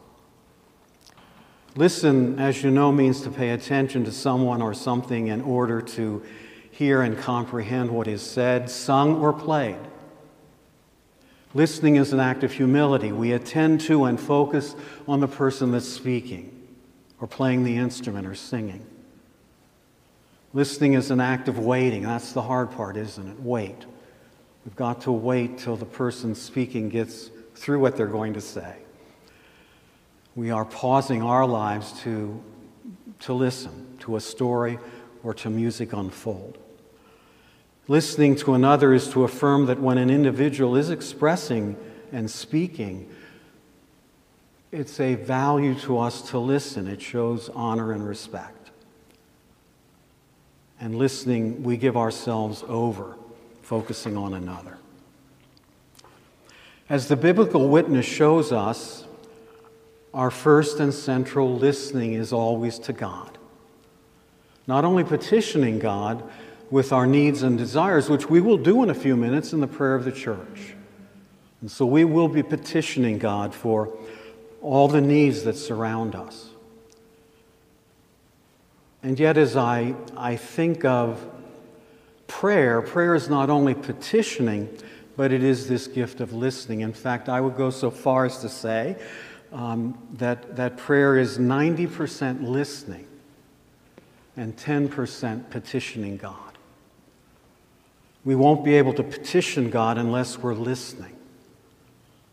Listen, 1.78 2.40
as 2.40 2.64
you 2.64 2.72
know, 2.72 2.90
means 2.92 3.22
to 3.22 3.30
pay 3.30 3.50
attention 3.50 4.06
to 4.06 4.12
someone 4.12 4.62
or 4.62 4.74
something 4.74 5.28
in 5.28 5.42
order 5.42 5.82
to 5.82 6.24
hear 6.72 7.02
and 7.02 7.18
comprehend 7.18 7.92
what 7.92 8.08
is 8.08 8.22
said, 8.22 8.70
sung, 8.70 9.22
or 9.22 9.34
played. 9.34 9.78
Listening 11.54 11.98
is 11.98 12.14
an 12.14 12.22
act 12.22 12.44
of 12.44 12.54
humility. 12.54 13.12
We 13.12 13.34
attend 13.34 13.82
to 13.82 14.06
and 14.06 14.20
focus 14.20 14.76
on 15.06 15.20
the 15.20 15.28
person 15.28 15.72
that's 15.72 15.88
speaking 15.88 16.52
or 17.20 17.28
playing 17.28 17.66
the 17.66 17.76
instrument 17.76 18.26
or 18.26 18.36
singing. 18.36 18.86
Listening 20.54 20.94
is 20.94 21.12
an 21.12 21.20
act 21.20 21.50
of 21.50 21.60
waiting. 21.60 22.04
That's 22.04 22.32
the 22.32 22.42
hard 22.42 22.72
part, 22.72 22.96
isn't 22.96 23.28
it? 23.28 23.40
Wait. 23.42 23.86
We've 24.64 24.76
got 24.78 25.02
to 25.02 25.12
wait 25.12 25.58
till 25.58 25.76
the 25.76 25.86
person 25.86 26.36
speaking 26.36 26.88
gets 26.88 27.30
through 27.54 27.80
what 27.80 27.98
they're 27.98 28.08
going 28.08 28.34
to 28.34 28.42
say 28.42 28.85
we 30.36 30.52
are 30.52 30.66
pausing 30.66 31.24
our 31.24 31.46
lives 31.46 31.94
to, 32.02 32.44
to 33.20 33.34
listen 33.34 33.98
to 34.00 34.18
a 34.18 34.22
story 34.22 34.78
or 35.24 35.34
to 35.34 35.50
music 35.50 35.94
unfold. 35.94 36.58
Listening 37.88 38.36
to 38.36 38.54
another 38.54 38.94
is 38.94 39.10
to 39.10 39.24
affirm 39.24 39.68
that 39.68 39.80
when 39.80 39.98
an 39.98 40.10
individual 40.10 40.76
is 40.76 40.90
expressing 40.90 41.78
and 42.12 42.30
speaking, 42.30 43.10
it's 44.72 45.00
a 45.00 45.16
value 45.16 45.76
to 45.76 46.00
us 46.00 46.22
to 46.32 46.40
listen. 46.40 46.88
It 46.88 47.02
shows 47.02 47.50
honor 47.50 47.94
and 47.94 48.06
respect. 48.06 48.72
And 50.82 50.96
listening, 50.96 51.64
we 51.64 51.78
give 51.78 51.96
ourselves 51.96 52.64
over, 52.68 53.16
focusing 53.62 54.18
on 54.18 54.34
another. 54.34 54.78
As 56.90 57.08
the 57.08 57.16
biblical 57.16 57.70
witness 57.70 58.06
shows 58.06 58.52
us, 58.52 59.06
our 60.16 60.32
first 60.32 60.80
and 60.80 60.94
central 60.94 61.54
listening 61.54 62.14
is 62.14 62.32
always 62.32 62.80
to 62.80 62.94
God. 62.94 63.38
Not 64.66 64.86
only 64.86 65.04
petitioning 65.04 65.78
God 65.78 66.24
with 66.72 66.94
our 66.94 67.06
needs 67.06 67.44
and 67.44 67.58
desires, 67.58 68.10
which 68.10 68.30
we 68.30 68.40
will 68.40 68.58
do 68.58 68.82
in 68.82 68.90
a 68.90 68.96
few 68.96 69.18
minutes 69.18 69.52
in 69.52 69.60
the 69.60 69.68
prayer 69.68 69.94
of 69.94 70.06
the 70.06 70.14
church. 70.14 70.74
And 71.60 71.70
so 71.70 71.86
we 71.86 72.06
will 72.06 72.30
be 72.30 72.44
petitioning 72.44 73.20
God 73.20 73.54
for 73.54 73.94
all 74.62 74.88
the 74.88 75.02
needs 75.02 75.44
that 75.44 75.58
surround 75.58 76.16
us. 76.16 76.50
And 79.04 79.20
yet, 79.20 79.38
as 79.38 79.58
I, 79.58 79.96
I 80.16 80.38
think 80.38 80.86
of 80.86 81.24
prayer, 82.26 82.82
prayer 82.82 83.16
is 83.16 83.30
not 83.30 83.50
only 83.50 83.76
petitioning, 83.76 84.70
but 85.18 85.34
it 85.34 85.44
is 85.44 85.68
this 85.68 85.88
gift 85.88 86.22
of 86.22 86.34
listening. 86.34 86.82
In 86.82 86.94
fact, 86.94 87.28
I 87.28 87.42
would 87.42 87.58
go 87.58 87.70
so 87.70 87.92
far 87.92 88.26
as 88.26 88.40
to 88.40 88.50
say 88.50 88.96
um, 89.56 89.98
that, 90.16 90.58
that 90.58 90.76
prayer 90.76 91.18
is 91.18 91.38
90% 91.38 92.46
listening 92.46 93.08
and 94.36 94.56
10% 94.58 95.50
petitioning 95.50 96.18
God. 96.18 96.36
We 98.26 98.36
won't 98.36 98.66
be 98.66 98.76
able 98.76 98.94
to 98.96 99.04
petition 99.04 99.70
God 99.70 99.98
unless 99.98 100.38
we're 100.38 100.56
listening, 100.56 101.16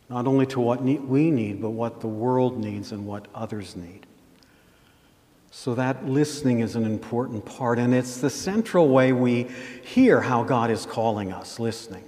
not 0.08 0.26
only 0.26 0.46
to 0.46 0.58
what 0.58 0.82
we 0.82 1.30
need, 1.30 1.62
but 1.62 1.70
what 1.70 2.00
the 2.00 2.08
world 2.08 2.58
needs 2.58 2.90
and 2.90 3.06
what 3.06 3.28
others 3.34 3.76
need. 3.76 4.04
So, 5.54 5.74
that 5.74 6.06
listening 6.06 6.60
is 6.60 6.76
an 6.76 6.86
important 6.86 7.44
part, 7.44 7.78
and 7.78 7.94
it's 7.94 8.16
the 8.16 8.30
central 8.30 8.88
way 8.88 9.12
we 9.12 9.48
hear 9.84 10.22
how 10.22 10.44
God 10.44 10.70
is 10.70 10.86
calling 10.86 11.30
us 11.30 11.60
listening. 11.60 12.04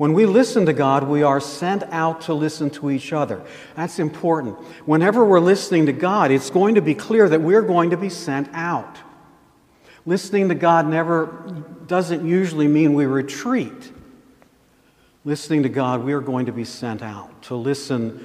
When 0.00 0.14
we 0.14 0.24
listen 0.24 0.64
to 0.64 0.72
God, 0.72 1.06
we 1.06 1.22
are 1.22 1.40
sent 1.40 1.82
out 1.90 2.22
to 2.22 2.32
listen 2.32 2.70
to 2.70 2.90
each 2.90 3.12
other. 3.12 3.42
That's 3.76 3.98
important. 3.98 4.56
Whenever 4.86 5.26
we're 5.26 5.40
listening 5.40 5.84
to 5.84 5.92
God, 5.92 6.30
it's 6.30 6.48
going 6.48 6.76
to 6.76 6.80
be 6.80 6.94
clear 6.94 7.28
that 7.28 7.42
we're 7.42 7.60
going 7.60 7.90
to 7.90 7.98
be 7.98 8.08
sent 8.08 8.48
out. 8.54 8.96
Listening 10.06 10.48
to 10.48 10.54
God 10.54 10.86
never 10.86 11.26
doesn't 11.86 12.26
usually 12.26 12.66
mean 12.66 12.94
we 12.94 13.04
retreat. 13.04 13.92
Listening 15.26 15.64
to 15.64 15.68
God, 15.68 16.02
we 16.02 16.14
are 16.14 16.22
going 16.22 16.46
to 16.46 16.52
be 16.52 16.64
sent 16.64 17.02
out 17.02 17.42
to 17.42 17.54
listen 17.54 18.24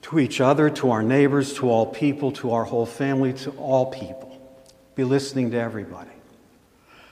to 0.00 0.18
each 0.18 0.40
other, 0.40 0.70
to 0.70 0.92
our 0.92 1.02
neighbors, 1.02 1.52
to 1.56 1.68
all 1.68 1.84
people, 1.84 2.32
to 2.32 2.52
our 2.52 2.64
whole 2.64 2.86
family, 2.86 3.34
to 3.34 3.50
all 3.58 3.90
people. 3.90 4.40
Be 4.94 5.04
listening 5.04 5.50
to 5.50 5.58
everybody. 5.58 6.08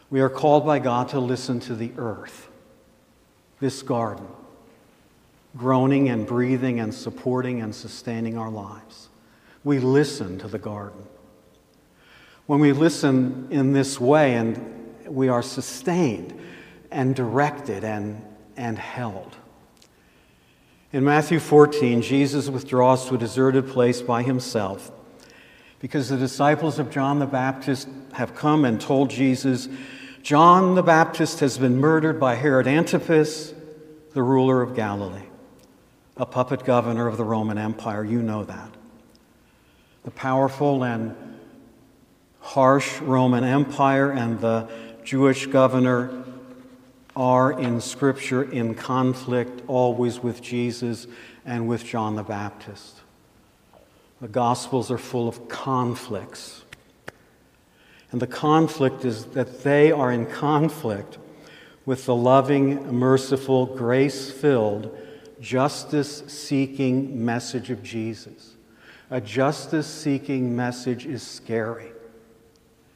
We 0.09 0.23
are 0.23 0.31
called 0.31 0.65
by 0.65 0.79
God 0.79 1.11
to 1.11 1.21
listen 1.21 1.61
to 1.61 1.75
the 1.75 1.93
earth 1.99 2.49
this 3.65 3.81
garden, 3.81 4.27
groaning 5.57 6.11
and 6.11 6.27
breathing 6.27 6.81
and 6.81 6.93
supporting 6.93 7.63
and 7.63 7.75
sustaining 7.75 8.37
our 8.37 8.51
lives. 8.51 9.09
We 9.65 9.79
listen 9.79 10.39
to 10.41 10.49
the 10.49 10.59
garden. 10.59 11.03
When 12.45 12.61
we 12.61 12.73
listen 12.73 13.49
in 13.51 13.73
this 13.73 13.99
way 13.99 14.35
and 14.35 14.95
we 15.07 15.31
are 15.31 15.41
sustained 15.43 16.39
and 16.91 17.17
directed 17.17 17.85
and, 17.85 18.23
and 18.55 18.79
held. 18.79 19.35
In 20.93 21.03
Matthew 21.03 21.41
14, 21.41 22.03
Jesus 22.03 22.51
withdraws 22.51 23.09
to 23.09 23.15
a 23.15 23.19
deserted 23.19 23.69
place 23.69 24.03
by 24.03 24.23
himself 24.23 24.93
because 25.81 26.11
the 26.11 26.19
disciples 26.19 26.79
of 26.79 26.91
John 26.91 27.19
the 27.19 27.25
Baptist 27.25 27.89
have 28.13 28.35
come 28.35 28.67
and 28.67 28.79
told 28.79 29.09
Jesus, 29.09 29.71
John 30.25 30.75
the 30.75 30.83
Baptist 30.83 31.41
has 31.41 31.59
been 31.59 31.77
murdered 31.77 32.19
by 32.19 32.37
Herod 32.37 32.67
Antipas, 32.67 33.53
the 34.15 34.23
ruler 34.23 34.63
of 34.63 34.75
Galilee, 34.75 35.27
a 36.17 36.25
puppet 36.25 36.65
governor 36.65 37.07
of 37.09 37.19
the 37.19 37.25
Roman 37.25 37.59
Empire. 37.59 38.03
You 38.03 38.23
know 38.23 38.43
that. 38.43 38.71
The 40.05 40.11
powerful 40.11 40.83
and 40.83 41.15
harsh 42.41 43.03
Roman 43.03 43.45
Empire 43.45 44.13
and 44.13 44.41
the 44.41 44.67
Jewish 45.05 45.45
governor 45.45 46.25
are 47.15 47.53
in 47.61 47.83
Scripture 47.83 48.51
in 48.51 48.75
conflict 48.75 49.61
always 49.67 50.21
with 50.21 50.41
Jesus 50.41 51.07
and 51.45 51.69
with 51.69 51.85
John 51.85 52.17
the 52.17 52.23
Baptist. 52.23 52.97
The 54.23 54.29
Gospels 54.29 54.91
are 54.91 54.97
full 54.97 55.29
of 55.29 55.49
conflicts. 55.51 56.64
And 58.15 58.23
the 58.23 58.29
conflict 58.29 59.05
is 59.05 59.25
that 59.33 59.65
they 59.65 59.91
are 59.91 60.13
in 60.13 60.27
conflict 60.27 61.19
with 61.85 62.07
the 62.07 62.15
loving, 62.15 62.97
merciful, 62.97 63.67
grace 63.67 64.31
filled, 64.31 64.97
justice 65.41 66.23
seeking 66.29 67.25
message 67.25 67.71
of 67.71 67.83
Jesus. 67.83 68.55
A 69.11 69.21
justice 69.21 69.89
seeking 69.89 70.55
message 70.55 71.07
is 71.07 71.25
scary. 71.25 71.91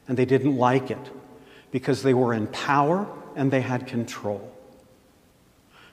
And 0.06 0.16
they 0.16 0.24
didn't 0.24 0.56
like 0.56 0.88
it 0.88 1.10
because 1.72 2.04
they 2.04 2.14
were 2.14 2.32
in 2.32 2.46
power 2.46 3.08
and 3.34 3.50
they 3.50 3.62
had 3.62 3.88
control. 3.88 4.52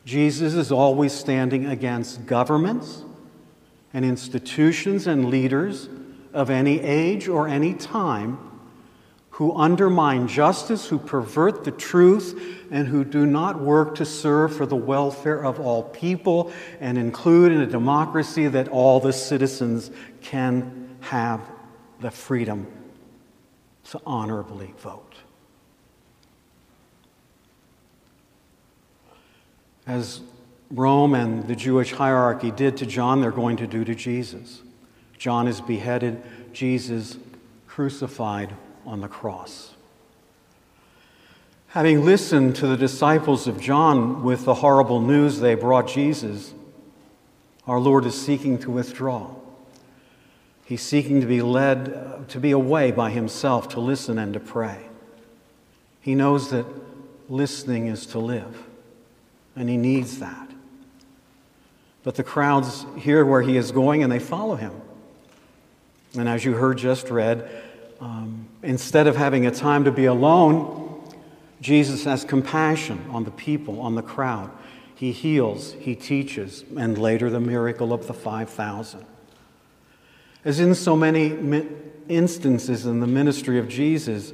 Jesus 0.06 0.54
is 0.54 0.72
always 0.72 1.14
standing 1.14 1.66
against 1.66 2.28
governments 2.28 3.02
and 3.92 4.06
institutions 4.06 5.08
and 5.08 5.26
leaders 5.32 5.90
of 6.32 6.52
any 6.52 6.80
age 6.80 7.28
or 7.28 7.48
any 7.48 7.74
time 7.74 8.52
who 9.36 9.54
undermine 9.54 10.30
justice, 10.30 10.88
who 10.88 10.98
pervert 10.98 11.66
the 11.66 11.72
truth, 11.72 12.40
and 12.72 12.88
who 12.88 13.04
do 13.04 13.26
not 13.26 13.60
work 13.60 13.96
to 13.96 14.06
serve 14.06 14.56
for 14.56 14.66
the 14.66 14.78
welfare 14.78 15.44
of 15.44 15.60
all 15.60 15.84
people 15.84 16.54
and 16.80 16.98
include 16.98 17.52
in 17.52 17.60
a 17.60 17.66
democracy 17.66 18.48
that 18.48 18.70
all 18.70 19.02
the 19.02 19.12
citizens 19.12 19.92
can 20.22 20.96
have 21.02 21.42
the 22.00 22.10
freedom 22.10 22.66
to 23.84 24.00
honorably 24.06 24.74
vote. 24.78 25.16
As 29.86 30.22
Rome 30.72 31.14
and 31.14 31.46
the 31.46 31.58
Jewish 31.58 31.92
hierarchy 31.92 32.52
did 32.52 32.78
to 32.78 32.86
John, 32.86 33.20
they're 33.20 33.32
going 33.32 33.58
to 33.58 33.68
do 33.68 33.84
to 33.84 33.96
Jesus. 33.96 34.62
John 35.18 35.46
is 35.46 35.60
beheaded, 35.60 36.24
Jesus 36.54 37.18
crucified 37.68 38.56
on 38.86 39.02
the 39.02 39.08
cross. 39.08 39.74
Having 41.70 42.06
listened 42.06 42.56
to 42.58 42.68
the 42.68 42.78
disciples 42.78 43.48
of 43.48 43.60
John 43.60 44.24
with 44.24 44.46
the 44.46 44.56
horrible 44.56 45.02
news 45.02 45.40
they 45.40 45.56
brought 45.56 45.88
Jesus, 45.88 46.54
our 47.68 47.80
Lord 47.80 48.06
is 48.06 48.20
seeking 48.20 48.58
to 48.60 48.72
withdraw. 48.72 49.30
He's 50.64 50.82
seeking 50.82 51.20
to 51.22 51.28
be 51.28 51.42
led, 51.42 52.30
to 52.30 52.40
be 52.40 52.52
away 52.52 52.92
by 52.92 53.12
himself, 53.12 53.70
to 53.70 53.80
listen 53.80 54.18
and 54.18 54.34
to 54.34 54.40
pray. 54.40 54.80
He 56.02 56.16
knows 56.16 56.50
that 56.52 56.66
listening 57.30 57.88
is 57.88 58.06
to 58.08 58.20
live 58.20 58.64
and 59.56 59.70
he 59.70 59.78
needs 59.78 60.20
that. 60.20 60.50
But 62.04 62.16
the 62.16 62.24
crowds 62.24 62.86
hear 62.98 63.26
where 63.26 63.42
he 63.42 63.58
is 63.58 63.72
going 63.72 64.04
and 64.04 64.12
they 64.12 64.20
follow 64.20 64.56
him. 64.56 64.74
And 66.18 66.30
as 66.30 66.46
you 66.46 66.54
heard 66.54 66.78
just 66.78 67.10
read, 67.10 67.50
um, 68.06 68.48
instead 68.62 69.08
of 69.08 69.16
having 69.16 69.48
a 69.48 69.52
time 69.52 69.84
to 69.86 69.92
be 69.92 70.06
alone, 70.06 71.04
Jesus 71.60 72.04
has 72.04 72.24
compassion 72.24 73.04
on 73.10 73.24
the 73.24 73.32
people, 73.32 73.82
on 73.82 73.96
the 73.96 74.04
crowd. 74.04 74.52
He 74.94 75.12
heals, 75.12 75.74
he 75.74 75.96
teaches, 75.96 76.64
and 76.78 77.00
later 77.00 77.32
the 77.32 77.40
miracle 77.40 77.92
of 77.92 78.06
the 78.06 78.14
5,000. 78.14 79.04
As 80.44 80.60
in 80.60 80.76
so 80.76 80.96
many 80.96 81.68
instances 82.08 82.86
in 82.86 83.00
the 83.00 83.08
ministry 83.08 83.58
of 83.58 83.68
Jesus, 83.68 84.34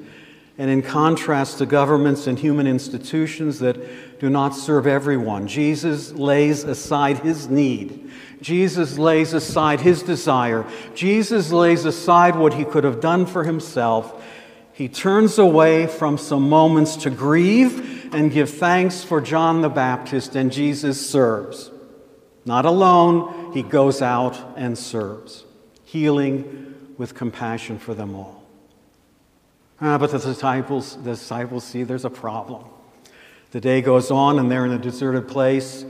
and 0.58 0.70
in 0.70 0.82
contrast 0.82 1.58
to 1.58 1.66
governments 1.66 2.28
and 2.28 2.38
human 2.38 2.68
institutions 2.68 3.60
that 3.60 4.20
do 4.20 4.30
not 4.30 4.56
serve 4.56 4.86
everyone, 4.86 5.48
Jesus 5.48 6.12
lays 6.12 6.64
aside 6.64 7.20
his 7.20 7.48
need. 7.48 8.12
Jesus 8.42 8.98
lays 8.98 9.34
aside 9.34 9.82
his 9.82 10.04
desire. 10.04 10.66
Jesus 10.96 11.52
lays 11.52 11.86
aside 11.86 12.36
what 12.36 12.56
he 12.56 12.66
could 12.66 12.84
have 12.84 13.00
done 13.00 13.26
for 13.26 13.44
himself. 13.44 14.24
He 14.74 14.88
turns 14.88 15.38
away 15.38 15.88
from 15.88 16.18
some 16.18 16.50
moments 16.50 16.96
to 16.98 17.10
grieve 17.10 18.14
and 18.14 18.32
give 18.32 18.50
thanks 18.50 19.04
for 19.04 19.22
John 19.22 19.62
the 19.62 19.70
Baptist, 19.70 20.36
and 20.36 20.52
Jesus 20.52 21.10
serves. 21.10 21.72
Not 22.46 22.66
alone, 22.66 23.54
he 23.54 23.62
goes 23.62 24.02
out 24.02 24.40
and 24.58 24.78
serves, 24.78 25.46
healing 25.86 26.94
with 26.98 27.14
compassion 27.14 27.78
for 27.78 27.94
them 27.94 28.16
all. 28.16 28.41
Ah, 29.84 29.98
but 29.98 30.12
the 30.12 30.20
disciples, 30.20 30.96
the 30.98 31.12
disciples 31.12 31.64
see 31.64 31.82
there's 31.82 32.06
a 32.06 32.10
problem. 32.10 32.64
The 33.50 33.60
day 33.60 33.82
goes 33.82 34.12
on, 34.12 34.38
and 34.38 34.50
they're 34.50 34.66
in 34.66 34.72
a 34.72 34.78
deserted 34.78 35.28
place. 35.28 35.84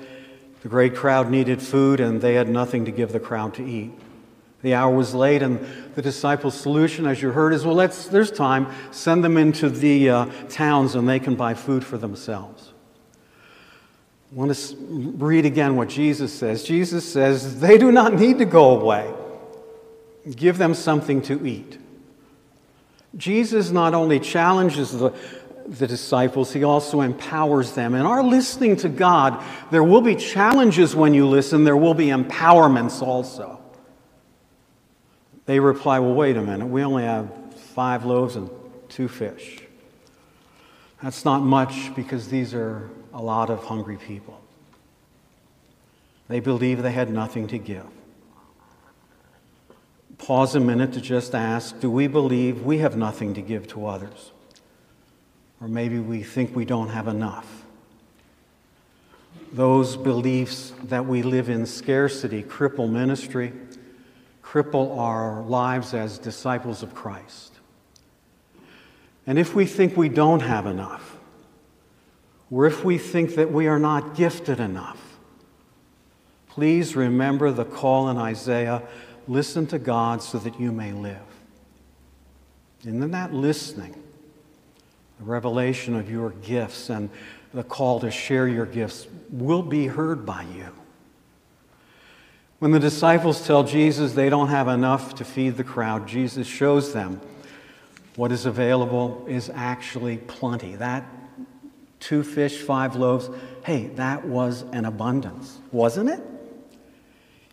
The 0.62 0.70
great 0.70 0.96
crowd 0.96 1.30
needed 1.30 1.62
food, 1.62 2.00
and 2.00 2.22
they 2.22 2.36
had 2.36 2.48
nothing 2.48 2.86
to 2.86 2.92
give 2.92 3.12
the 3.12 3.20
crowd 3.20 3.54
to 3.56 3.66
eat. 3.66 3.92
The 4.62 4.76
hour 4.76 4.96
was 4.96 5.14
late, 5.14 5.42
and 5.42 5.60
the 5.96 6.02
disciples' 6.02 6.60
solution, 6.60 7.06
as 7.06 7.22
you 7.22 7.32
heard, 7.32 7.52
is 7.52 7.66
well, 7.66 7.76
let's, 7.76 8.08
there's 8.08 8.32
time. 8.32 8.68
Send 8.92 9.24
them 9.24 9.36
into 9.36 9.70
the 9.70 10.10
uh, 10.10 10.26
towns, 10.50 10.96
and 10.96 11.10
they 11.10 11.20
can 11.20 11.36
buy 11.36 11.54
food 11.54 11.84
for 11.84 11.98
themselves. 11.98 12.72
I 14.32 14.36
want 14.36 14.56
to 14.56 14.76
read 14.78 15.46
again 15.46 15.76
what 15.76 15.90
Jesus 15.90 16.32
says. 16.32 16.64
Jesus 16.64 17.12
says, 17.12 17.60
They 17.60 17.78
do 17.78 17.92
not 17.92 18.14
need 18.14 18.38
to 18.38 18.46
go 18.46 18.80
away. 18.80 19.14
Give 20.34 20.58
them 20.58 20.76
something 20.76 21.22
to 21.24 21.46
eat. 21.46 21.78
Jesus 23.16 23.72
not 23.72 23.94
only 23.94 24.20
challenges 24.20 24.92
the, 24.92 25.14
the 25.68 25.88
disciples, 25.88 26.54
he 26.54 26.64
also 26.64 27.02
empowers 27.02 27.74
them. 27.74 27.94
In 27.94 28.06
our 28.06 28.24
listening 28.24 28.78
to 28.78 28.90
God, 28.90 29.44
there 29.70 29.84
will 29.84 30.02
be 30.02 30.16
challenges 30.16 30.96
when 30.96 31.14
you 31.14 31.28
listen, 31.28 31.64
there 31.64 31.78
will 31.78 31.94
be 31.94 32.08
empowerments 32.08 33.02
also. 33.02 33.60
They 35.46 35.60
reply, 35.60 36.00
Well, 36.00 36.14
wait 36.14 36.38
a 36.38 36.42
minute, 36.42 36.68
we 36.68 36.84
only 36.84 37.04
have 37.04 37.30
five 37.56 38.06
loaves 38.06 38.36
and 38.36 38.50
two 38.90 39.08
fish. 39.08 39.62
That's 41.04 41.26
not 41.26 41.40
much 41.40 41.94
because 41.96 42.28
these 42.28 42.54
are 42.54 42.90
a 43.14 43.22
lot 43.22 43.50
of 43.50 43.64
hungry 43.64 43.98
people. 43.98 44.40
They 46.28 46.40
believe 46.40 46.82
they 46.82 46.92
had 46.92 47.10
nothing 47.10 47.48
to 47.48 47.58
give 47.58 47.86
pause 50.22 50.54
a 50.54 50.60
minute 50.60 50.94
to 50.94 51.02
just 51.02 51.34
ask 51.34 51.80
do 51.80 51.90
we 51.90 52.06
believe 52.06 52.62
we 52.62 52.78
have 52.78 52.96
nothing 52.96 53.34
to 53.34 53.42
give 53.42 53.68
to 53.68 53.88
others? 53.88 54.32
Or 55.60 55.68
maybe 55.68 56.00
we 56.00 56.22
think 56.22 56.56
we 56.56 56.64
don't 56.64 56.90
have 56.90 57.08
enough. 57.08 57.66
Those 59.52 59.98
beliefs 59.98 60.74
that 60.84 61.06
we 61.06 61.24
live 61.24 61.50
in 61.50 61.66
scarcity 61.66 62.44
cripple 62.44 62.90
ministry, 62.90 63.52
cripple 64.44 64.98
our 64.98 65.42
lives 65.42 65.94
as 65.94 66.20
disciples 66.20 66.84
of 66.84 66.94
Christ. 66.94 67.54
And 69.26 69.40
if 69.40 69.56
we 69.56 69.66
think 69.66 69.98
we 69.98 70.10
don't 70.10 70.42
have 70.42 70.68
enough, 70.68 71.18
or 72.52 72.68
if 72.68 72.84
we 72.84 72.98
think 72.98 73.36
that 73.36 73.52
we 73.52 73.68
are 73.68 73.80
not 73.80 74.16
gifted 74.16 74.60
enough, 74.60 75.18
please 76.48 76.96
remember 76.96 77.52
the 77.52 77.66
call 77.66 78.10
in 78.10 78.18
Isaiah 78.18 78.84
Listen 79.28 79.68
to 79.68 79.80
God 79.80 80.22
so 80.22 80.38
that 80.40 80.60
you 80.60 80.72
may 80.72 80.92
live. 80.92 81.18
And 82.84 83.04
in 83.04 83.12
that 83.12 83.34
listening, 83.34 83.96
the 85.20 85.26
revelation 85.26 85.96
of 85.96 86.10
your 86.10 86.32
gifts 86.32 86.90
and 86.90 87.10
the 87.54 87.64
call 87.64 88.00
to 88.00 88.10
share 88.10 88.48
your 88.48 88.66
gifts 88.66 89.08
will 89.30 89.62
be 89.62 89.88
heard 89.88 90.26
by 90.26 90.44
you. 90.44 90.68
When 92.60 92.72
the 92.72 92.80
disciples 92.80 93.46
tell 93.46 93.64
Jesus 93.64 94.14
they 94.14 94.30
don't 94.30 94.50
have 94.50 94.68
enough 94.68 95.16
to 95.16 95.26
feed 95.26 95.58
the 95.58 95.64
crowd, 95.64 96.08
Jesus 96.08 96.48
shows 96.48 96.94
them 96.94 97.20
what 98.16 98.32
is 98.32 98.46
available 98.46 99.26
is 99.28 99.50
actually 99.54 100.18
plenty. 100.18 100.76
That 100.76 101.06
two 102.00 102.24
fish, 102.24 102.62
five 102.62 102.96
loaves, 102.96 103.30
hey, 103.64 103.88
that 103.96 104.26
was 104.26 104.64
an 104.74 104.86
abundance, 104.86 105.60
wasn't 105.72 106.10
it? 106.10 106.22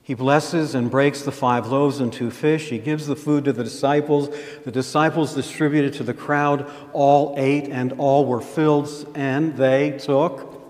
He 0.09 0.15
blesses 0.15 0.75
and 0.75 0.91
breaks 0.91 1.21
the 1.21 1.31
five 1.31 1.67
loaves 1.67 2.01
and 2.01 2.11
two 2.11 2.31
fish. 2.31 2.71
He 2.71 2.79
gives 2.79 3.07
the 3.07 3.15
food 3.15 3.45
to 3.45 3.53
the 3.53 3.63
disciples. 3.63 4.31
The 4.65 4.73
disciples 4.73 5.35
distributed 5.35 5.93
to 5.99 6.03
the 6.03 6.15
crowd. 6.15 6.67
All 6.95 7.35
ate 7.37 7.69
and 7.69 7.93
all 7.99 8.25
were 8.25 8.41
filled, 8.41 8.89
and 9.15 9.55
they 9.59 9.99
took 9.99 10.63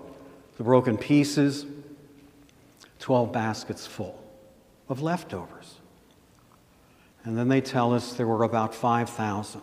the 0.57 0.65
broken 0.65 0.97
pieces, 0.97 1.65
12 2.99 3.31
baskets 3.31 3.87
full 3.87 4.21
of 4.89 5.01
leftovers. 5.01 5.75
And 7.23 7.37
then 7.37 7.47
they 7.47 7.61
tell 7.61 7.93
us 7.93 8.15
there 8.15 8.27
were 8.27 8.43
about 8.43 8.75
5,000 8.75 9.61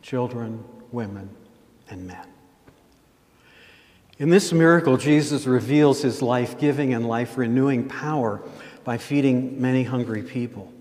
children, 0.00 0.64
women, 0.92 1.28
and 1.90 2.06
men. 2.06 2.33
In 4.18 4.30
this 4.30 4.52
miracle, 4.52 4.96
Jesus 4.96 5.46
reveals 5.46 6.02
his 6.02 6.22
life 6.22 6.58
giving 6.58 6.94
and 6.94 7.06
life 7.06 7.36
renewing 7.36 7.88
power 7.88 8.42
by 8.84 8.96
feeding 8.96 9.60
many 9.60 9.82
hungry 9.82 10.22
people. 10.22 10.72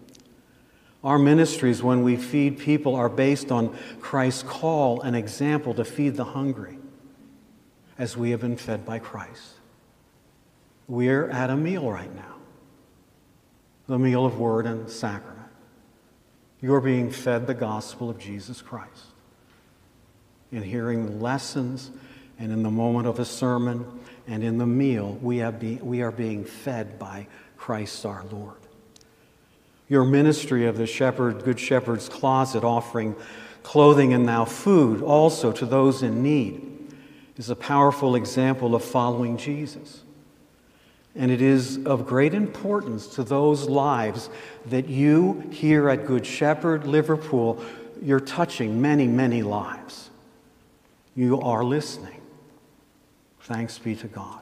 Our 1.04 1.18
ministries, 1.18 1.82
when 1.82 2.04
we 2.04 2.16
feed 2.16 2.60
people, 2.60 2.96
are 2.96 3.10
based 3.10 3.52
on 3.52 3.76
Christ's 4.00 4.44
call 4.44 5.02
and 5.02 5.16
example 5.16 5.74
to 5.74 5.84
feed 5.84 6.16
the 6.16 6.24
hungry, 6.24 6.78
as 7.98 8.16
we 8.16 8.30
have 8.32 8.42
been 8.42 8.56
fed 8.56 8.86
by 8.86 9.00
Christ. 9.00 9.54
We're 10.88 11.30
at 11.30 11.50
a 11.50 11.58
meal 11.58 11.90
right 11.90 12.14
now 12.14 12.34
the 13.88 14.00
meal 14.00 14.26
of 14.26 14.40
word 14.40 14.66
and 14.66 14.90
sacrament. 14.90 15.50
You're 16.62 16.80
being 16.80 17.12
fed 17.12 17.48
the 17.48 17.54
gospel 17.54 18.10
of 18.10 18.18
Jesus 18.18 18.62
Christ. 18.62 19.08
In 20.54 20.64
hearing 20.64 21.20
lessons 21.20 21.92
and 22.40 22.52
in 22.52 22.64
the 22.64 22.72
moment 22.72 23.08
of 23.08 23.20
a 23.20 23.26
sermon 23.26 23.86
and 24.28 24.44
in 24.44 24.58
the 24.58 24.66
meal, 24.66 25.18
we, 25.22 25.38
have 25.38 25.60
be, 25.60 25.76
we 25.76 26.02
are 26.02 26.12
being 26.12 26.46
fed 26.46 26.98
by 26.98 27.28
Christ 27.58 28.06
our 28.06 28.24
Lord. 28.32 28.58
Your 29.90 30.04
ministry 30.04 30.66
of 30.66 30.78
the 30.78 30.88
shepherd, 30.88 31.44
Good 31.44 31.60
Shepherd's 31.60 32.10
closet, 32.10 32.64
offering 32.64 33.16
clothing 33.64 34.14
and 34.14 34.26
now 34.26 34.46
food 34.46 35.02
also 35.02 35.52
to 35.52 35.66
those 35.66 36.04
in 36.04 36.24
need, 36.24 36.70
is 37.38 37.50
a 37.50 37.56
powerful 37.56 38.16
example 38.16 38.76
of 38.76 38.84
following 38.84 39.38
Jesus. 39.38 40.04
And 41.16 41.30
it 41.30 41.42
is 41.42 41.86
of 41.86 42.08
great 42.08 42.34
importance 42.34 43.08
to 43.16 43.24
those 43.24 43.70
lives 43.70 44.30
that 44.66 44.88
you 44.88 45.48
here 45.52 45.90
at 45.90 46.06
Good 46.06 46.26
Shepherd, 46.26 46.88
Liverpool, 46.88 47.64
you're 48.02 48.20
touching 48.20 48.82
many, 48.82 49.08
many 49.08 49.44
lives. 49.44 50.10
You 51.16 51.40
are 51.42 51.64
listening. 51.64 52.23
Thanks 53.44 53.78
be 53.78 53.96
to 53.98 54.08
God. 54.08 54.40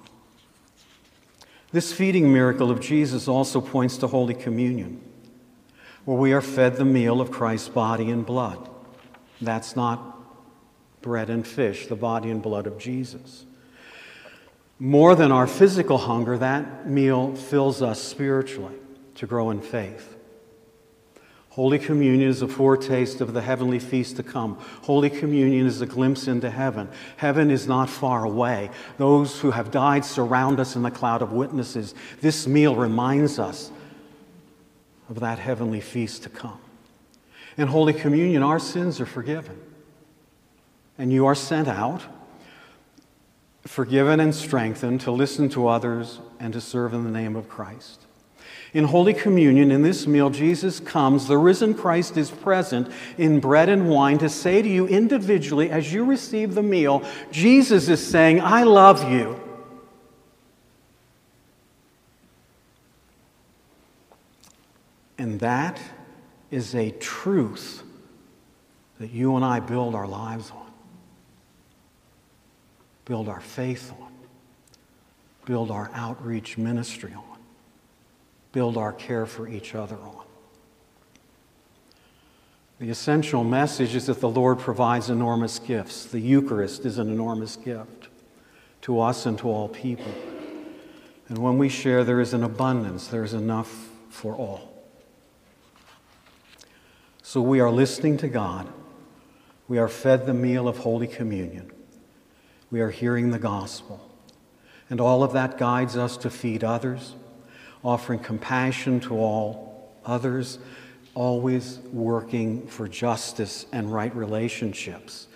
This 1.71 1.91
feeding 1.91 2.31
miracle 2.31 2.69
of 2.69 2.79
Jesus 2.79 3.27
also 3.27 3.61
points 3.61 3.97
to 3.97 4.07
Holy 4.07 4.33
Communion, 4.33 5.01
where 6.05 6.17
we 6.17 6.33
are 6.33 6.41
fed 6.41 6.75
the 6.75 6.85
meal 6.85 7.21
of 7.21 7.31
Christ's 7.31 7.69
body 7.69 8.09
and 8.09 8.25
blood. 8.25 8.69
That's 9.41 9.75
not 9.75 10.19
bread 11.01 11.29
and 11.29 11.47
fish, 11.47 11.87
the 11.87 11.95
body 11.95 12.29
and 12.29 12.41
blood 12.41 12.67
of 12.67 12.77
Jesus. 12.77 13.45
More 14.77 15.15
than 15.15 15.31
our 15.31 15.47
physical 15.47 15.97
hunger, 15.97 16.37
that 16.37 16.87
meal 16.87 17.35
fills 17.35 17.81
us 17.81 18.01
spiritually 18.01 18.75
to 19.15 19.25
grow 19.25 19.49
in 19.49 19.61
faith. 19.61 20.15
Holy 21.51 21.79
Communion 21.79 22.29
is 22.29 22.41
a 22.41 22.47
foretaste 22.47 23.19
of 23.19 23.33
the 23.33 23.41
heavenly 23.41 23.79
feast 23.79 24.15
to 24.15 24.23
come. 24.23 24.57
Holy 24.83 25.09
Communion 25.09 25.67
is 25.67 25.81
a 25.81 25.85
glimpse 25.85 26.29
into 26.29 26.49
heaven. 26.49 26.87
Heaven 27.17 27.51
is 27.51 27.67
not 27.67 27.89
far 27.89 28.23
away. 28.23 28.69
Those 28.97 29.41
who 29.41 29.51
have 29.51 29.69
died 29.69 30.05
surround 30.05 30.61
us 30.61 30.77
in 30.77 30.81
the 30.81 30.91
cloud 30.91 31.21
of 31.21 31.33
witnesses. 31.33 31.93
This 32.21 32.47
meal 32.47 32.77
reminds 32.77 33.37
us 33.37 33.69
of 35.09 35.19
that 35.19 35.39
heavenly 35.39 35.81
feast 35.81 36.23
to 36.23 36.29
come. 36.29 36.59
In 37.57 37.67
Holy 37.67 37.93
Communion, 37.93 38.43
our 38.43 38.59
sins 38.59 39.01
are 39.01 39.05
forgiven. 39.05 39.59
And 40.97 41.11
you 41.11 41.25
are 41.25 41.35
sent 41.35 41.67
out 41.67 42.01
forgiven 43.63 44.21
and 44.21 44.33
strengthened 44.33 45.01
to 45.01 45.11
listen 45.11 45.49
to 45.49 45.67
others 45.67 46.21
and 46.39 46.53
to 46.53 46.61
serve 46.61 46.93
in 46.93 47.03
the 47.03 47.11
name 47.11 47.35
of 47.35 47.49
Christ. 47.49 48.05
In 48.73 48.85
Holy 48.85 49.13
Communion, 49.13 49.71
in 49.71 49.81
this 49.81 50.07
meal, 50.07 50.29
Jesus 50.29 50.79
comes, 50.79 51.27
the 51.27 51.37
risen 51.37 51.73
Christ 51.73 52.15
is 52.15 52.31
present 52.31 52.89
in 53.17 53.39
bread 53.39 53.67
and 53.67 53.89
wine 53.89 54.17
to 54.19 54.29
say 54.29 54.61
to 54.61 54.69
you 54.69 54.87
individually, 54.87 55.69
as 55.69 55.91
you 55.91 56.05
receive 56.05 56.55
the 56.55 56.63
meal, 56.63 57.03
Jesus 57.31 57.89
is 57.89 58.05
saying, 58.05 58.39
I 58.39 58.63
love 58.63 59.11
you. 59.11 59.39
And 65.17 65.39
that 65.41 65.79
is 66.49 66.73
a 66.73 66.91
truth 66.91 67.83
that 68.99 69.11
you 69.11 69.35
and 69.35 69.43
I 69.43 69.59
build 69.59 69.95
our 69.95 70.07
lives 70.07 70.49
on 70.51 70.61
build 73.05 73.27
our 73.27 73.41
faith 73.41 73.91
on, 73.99 74.13
build 75.45 75.71
our 75.71 75.91
outreach 75.93 76.57
ministry 76.57 77.13
on, 77.13 77.30
build 78.51 78.77
our 78.77 78.93
care 78.93 79.25
for 79.25 79.47
each 79.47 79.75
other 79.75 79.95
on. 79.95 80.25
The 82.79 82.89
essential 82.89 83.43
message 83.43 83.95
is 83.95 84.07
that 84.07 84.19
the 84.19 84.29
Lord 84.29 84.59
provides 84.59 85.09
enormous 85.09 85.59
gifts. 85.59 86.05
The 86.05 86.19
Eucharist 86.19 86.85
is 86.85 86.97
an 86.97 87.09
enormous 87.09 87.55
gift 87.55 88.07
to 88.81 88.99
us 88.99 89.25
and 89.25 89.37
to 89.39 89.49
all 89.49 89.67
people. 89.67 90.11
And 91.27 91.37
when 91.37 91.57
we 91.57 91.69
share, 91.69 92.03
there 92.03 92.19
is 92.19 92.33
an 92.33 92.43
abundance, 92.43 93.07
there 93.07 93.23
is 93.23 93.33
enough 93.33 93.89
for 94.09 94.33
all. 94.33 94.83
So 97.21 97.39
we 97.39 97.59
are 97.59 97.71
listening 97.71 98.17
to 98.17 98.27
God. 98.27 98.67
We 99.67 99.77
are 99.77 99.87
fed 99.87 100.25
the 100.25 100.33
meal 100.33 100.67
of 100.67 100.79
Holy 100.79 101.07
Communion 101.07 101.71
we 102.71 102.79
are 102.79 102.89
hearing 102.89 103.31
the 103.31 103.39
gospel. 103.39 104.09
And 104.89 104.99
all 104.99 105.23
of 105.23 105.33
that 105.33 105.57
guides 105.57 105.95
us 105.97 106.17
to 106.17 106.29
feed 106.29 106.63
others, 106.63 107.15
offering 107.83 108.19
compassion 108.19 108.99
to 109.01 109.15
all 109.15 109.89
others, 110.05 110.59
always 111.13 111.79
working 111.91 112.67
for 112.67 112.87
justice 112.87 113.65
and 113.71 113.91
right 113.91 114.15
relationships, 114.15 115.27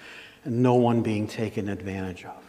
and 0.43 0.61
no 0.61 0.75
one 0.75 1.01
being 1.01 1.27
taken 1.27 1.69
advantage 1.69 2.25
of. 2.25 2.43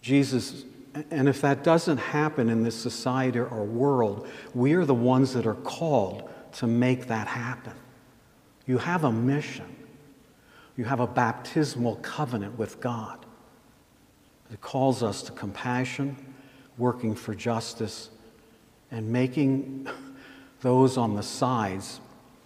Jesus, 0.00 0.64
and 1.10 1.28
if 1.28 1.40
that 1.42 1.62
doesn't 1.62 1.98
happen 1.98 2.48
in 2.48 2.62
this 2.62 2.74
society 2.74 3.38
or 3.38 3.64
world, 3.64 4.26
we 4.54 4.72
are 4.74 4.84
the 4.84 4.94
ones 4.94 5.34
that 5.34 5.46
are 5.46 5.54
called 5.54 6.28
to 6.52 6.66
make 6.66 7.08
that 7.08 7.26
happen. 7.26 7.74
You 8.66 8.78
have 8.78 9.04
a 9.04 9.12
mission. 9.12 9.76
You 10.76 10.84
have 10.84 11.00
a 11.00 11.06
baptismal 11.06 11.96
covenant 11.96 12.56
with 12.56 12.80
God. 12.80 13.26
It 14.52 14.60
calls 14.60 15.02
us 15.02 15.22
to 15.22 15.32
compassion, 15.32 16.16
working 16.78 17.14
for 17.14 17.34
justice, 17.34 18.10
and 18.90 19.10
making 19.10 19.86
those 20.60 20.96
on 20.96 21.14
the 21.14 21.22
sides 21.22 22.00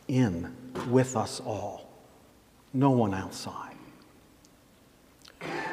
in 0.08 0.54
with 0.88 1.16
us 1.16 1.40
all. 1.40 1.88
No 2.74 2.90
one 2.90 3.14
outside. 3.14 3.76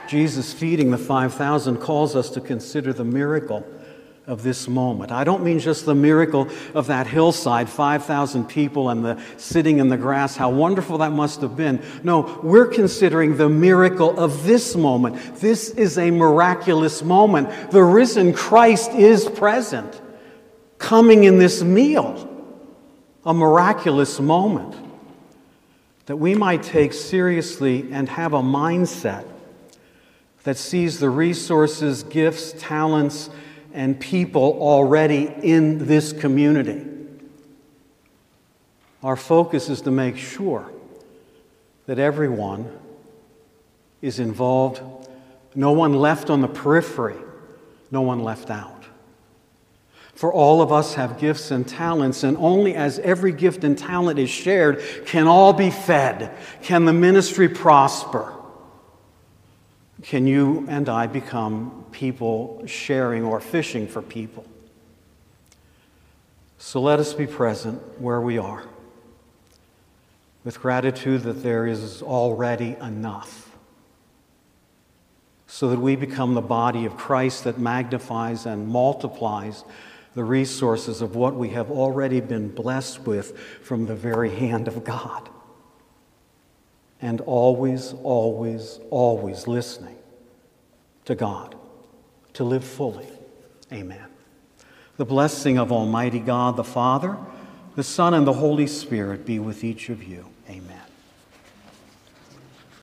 Jesus 0.07 0.53
feeding 0.53 0.91
the 0.91 0.97
5,000 0.97 1.77
calls 1.77 2.15
us 2.15 2.29
to 2.31 2.41
consider 2.41 2.93
the 2.93 3.03
miracle 3.03 3.65
of 4.29 4.43
this 4.43 4.67
moment. 4.67 5.11
I 5.11 5.23
don't 5.23 5.43
mean 5.43 5.59
just 5.59 5.85
the 5.85 5.95
miracle 5.95 6.47
of 6.75 6.87
that 6.87 7.07
hillside, 7.07 7.67
5,000 7.67 8.45
people 8.45 8.89
and 8.89 9.03
the 9.03 9.21
sitting 9.37 9.79
in 9.79 9.89
the 9.89 9.97
grass, 9.97 10.35
how 10.35 10.51
wonderful 10.51 10.99
that 10.99 11.11
must 11.11 11.41
have 11.41 11.57
been. 11.57 11.81
No, 12.03 12.39
we're 12.43 12.67
considering 12.67 13.37
the 13.37 13.49
miracle 13.49 14.17
of 14.19 14.43
this 14.45 14.75
moment. 14.75 15.35
This 15.37 15.71
is 15.71 15.97
a 15.97 16.11
miraculous 16.11 17.01
moment. 17.01 17.71
The 17.71 17.83
risen 17.83 18.31
Christ 18.31 18.91
is 18.91 19.27
present, 19.27 19.99
coming 20.77 21.23
in 21.23 21.39
this 21.39 21.63
meal. 21.63 22.27
A 23.25 23.33
miraculous 23.33 24.19
moment 24.19 24.75
that 26.05 26.17
we 26.17 26.35
might 26.35 26.63
take 26.63 26.93
seriously 26.93 27.91
and 27.91 28.07
have 28.09 28.33
a 28.33 28.41
mindset 28.41 29.25
that 30.43 30.57
sees 30.57 30.99
the 30.99 31.09
resources, 31.09 32.03
gifts, 32.03 32.53
talents, 32.57 33.29
and 33.73 33.99
people 33.99 34.57
already 34.59 35.33
in 35.41 35.85
this 35.87 36.13
community. 36.13 36.85
Our 39.03 39.15
focus 39.15 39.69
is 39.69 39.81
to 39.81 39.91
make 39.91 40.17
sure 40.17 40.71
that 41.85 41.99
everyone 41.99 42.69
is 44.01 44.19
involved, 44.19 44.81
no 45.55 45.71
one 45.71 45.93
left 45.93 46.29
on 46.29 46.41
the 46.41 46.47
periphery, 46.47 47.17
no 47.91 48.01
one 48.01 48.23
left 48.23 48.49
out. 48.49 48.85
For 50.13 50.33
all 50.33 50.61
of 50.61 50.71
us 50.71 50.95
have 50.95 51.17
gifts 51.17 51.49
and 51.49 51.65
talents, 51.65 52.23
and 52.23 52.35
only 52.37 52.75
as 52.75 52.99
every 52.99 53.31
gift 53.31 53.63
and 53.63 53.77
talent 53.77 54.19
is 54.19 54.29
shared 54.29 54.83
can 55.05 55.27
all 55.27 55.53
be 55.53 55.71
fed, 55.71 56.35
can 56.61 56.83
the 56.83 56.91
ministry 56.91 57.47
prosper. 57.47 58.33
Can 60.01 60.27
you 60.27 60.65
and 60.69 60.87
I 60.87 61.07
become 61.07 61.85
people 61.91 62.63
sharing 62.65 63.23
or 63.23 63.39
fishing 63.39 63.87
for 63.87 64.01
people? 64.01 64.45
So 66.57 66.81
let 66.81 66.99
us 66.99 67.13
be 67.13 67.27
present 67.27 67.81
where 67.99 68.21
we 68.21 68.37
are 68.37 68.63
with 70.43 70.61
gratitude 70.61 71.23
that 71.23 71.43
there 71.43 71.67
is 71.67 72.01
already 72.01 72.75
enough 72.81 73.55
so 75.47 75.69
that 75.69 75.79
we 75.79 75.95
become 75.95 76.35
the 76.35 76.41
body 76.41 76.85
of 76.85 76.95
Christ 76.95 77.43
that 77.45 77.57
magnifies 77.57 78.45
and 78.45 78.67
multiplies 78.67 79.63
the 80.15 80.23
resources 80.23 81.01
of 81.01 81.15
what 81.15 81.35
we 81.35 81.49
have 81.49 81.71
already 81.71 82.21
been 82.21 82.49
blessed 82.49 83.01
with 83.01 83.37
from 83.37 83.85
the 83.85 83.95
very 83.95 84.29
hand 84.29 84.67
of 84.67 84.83
God. 84.83 85.29
And 87.01 87.21
always, 87.21 87.93
always, 88.03 88.79
always 88.89 89.47
listening 89.47 89.97
to 91.05 91.15
God 91.15 91.55
to 92.33 92.43
live 92.43 92.63
fully. 92.63 93.07
Amen. 93.71 94.05
The 94.97 95.05
blessing 95.05 95.57
of 95.57 95.71
Almighty 95.71 96.19
God, 96.19 96.55
the 96.55 96.63
Father, 96.63 97.17
the 97.75 97.83
Son, 97.83 98.13
and 98.13 98.27
the 98.27 98.33
Holy 98.33 98.67
Spirit 98.67 99.25
be 99.25 99.39
with 99.39 99.63
each 99.63 99.89
of 99.89 100.03
you. 100.03 100.28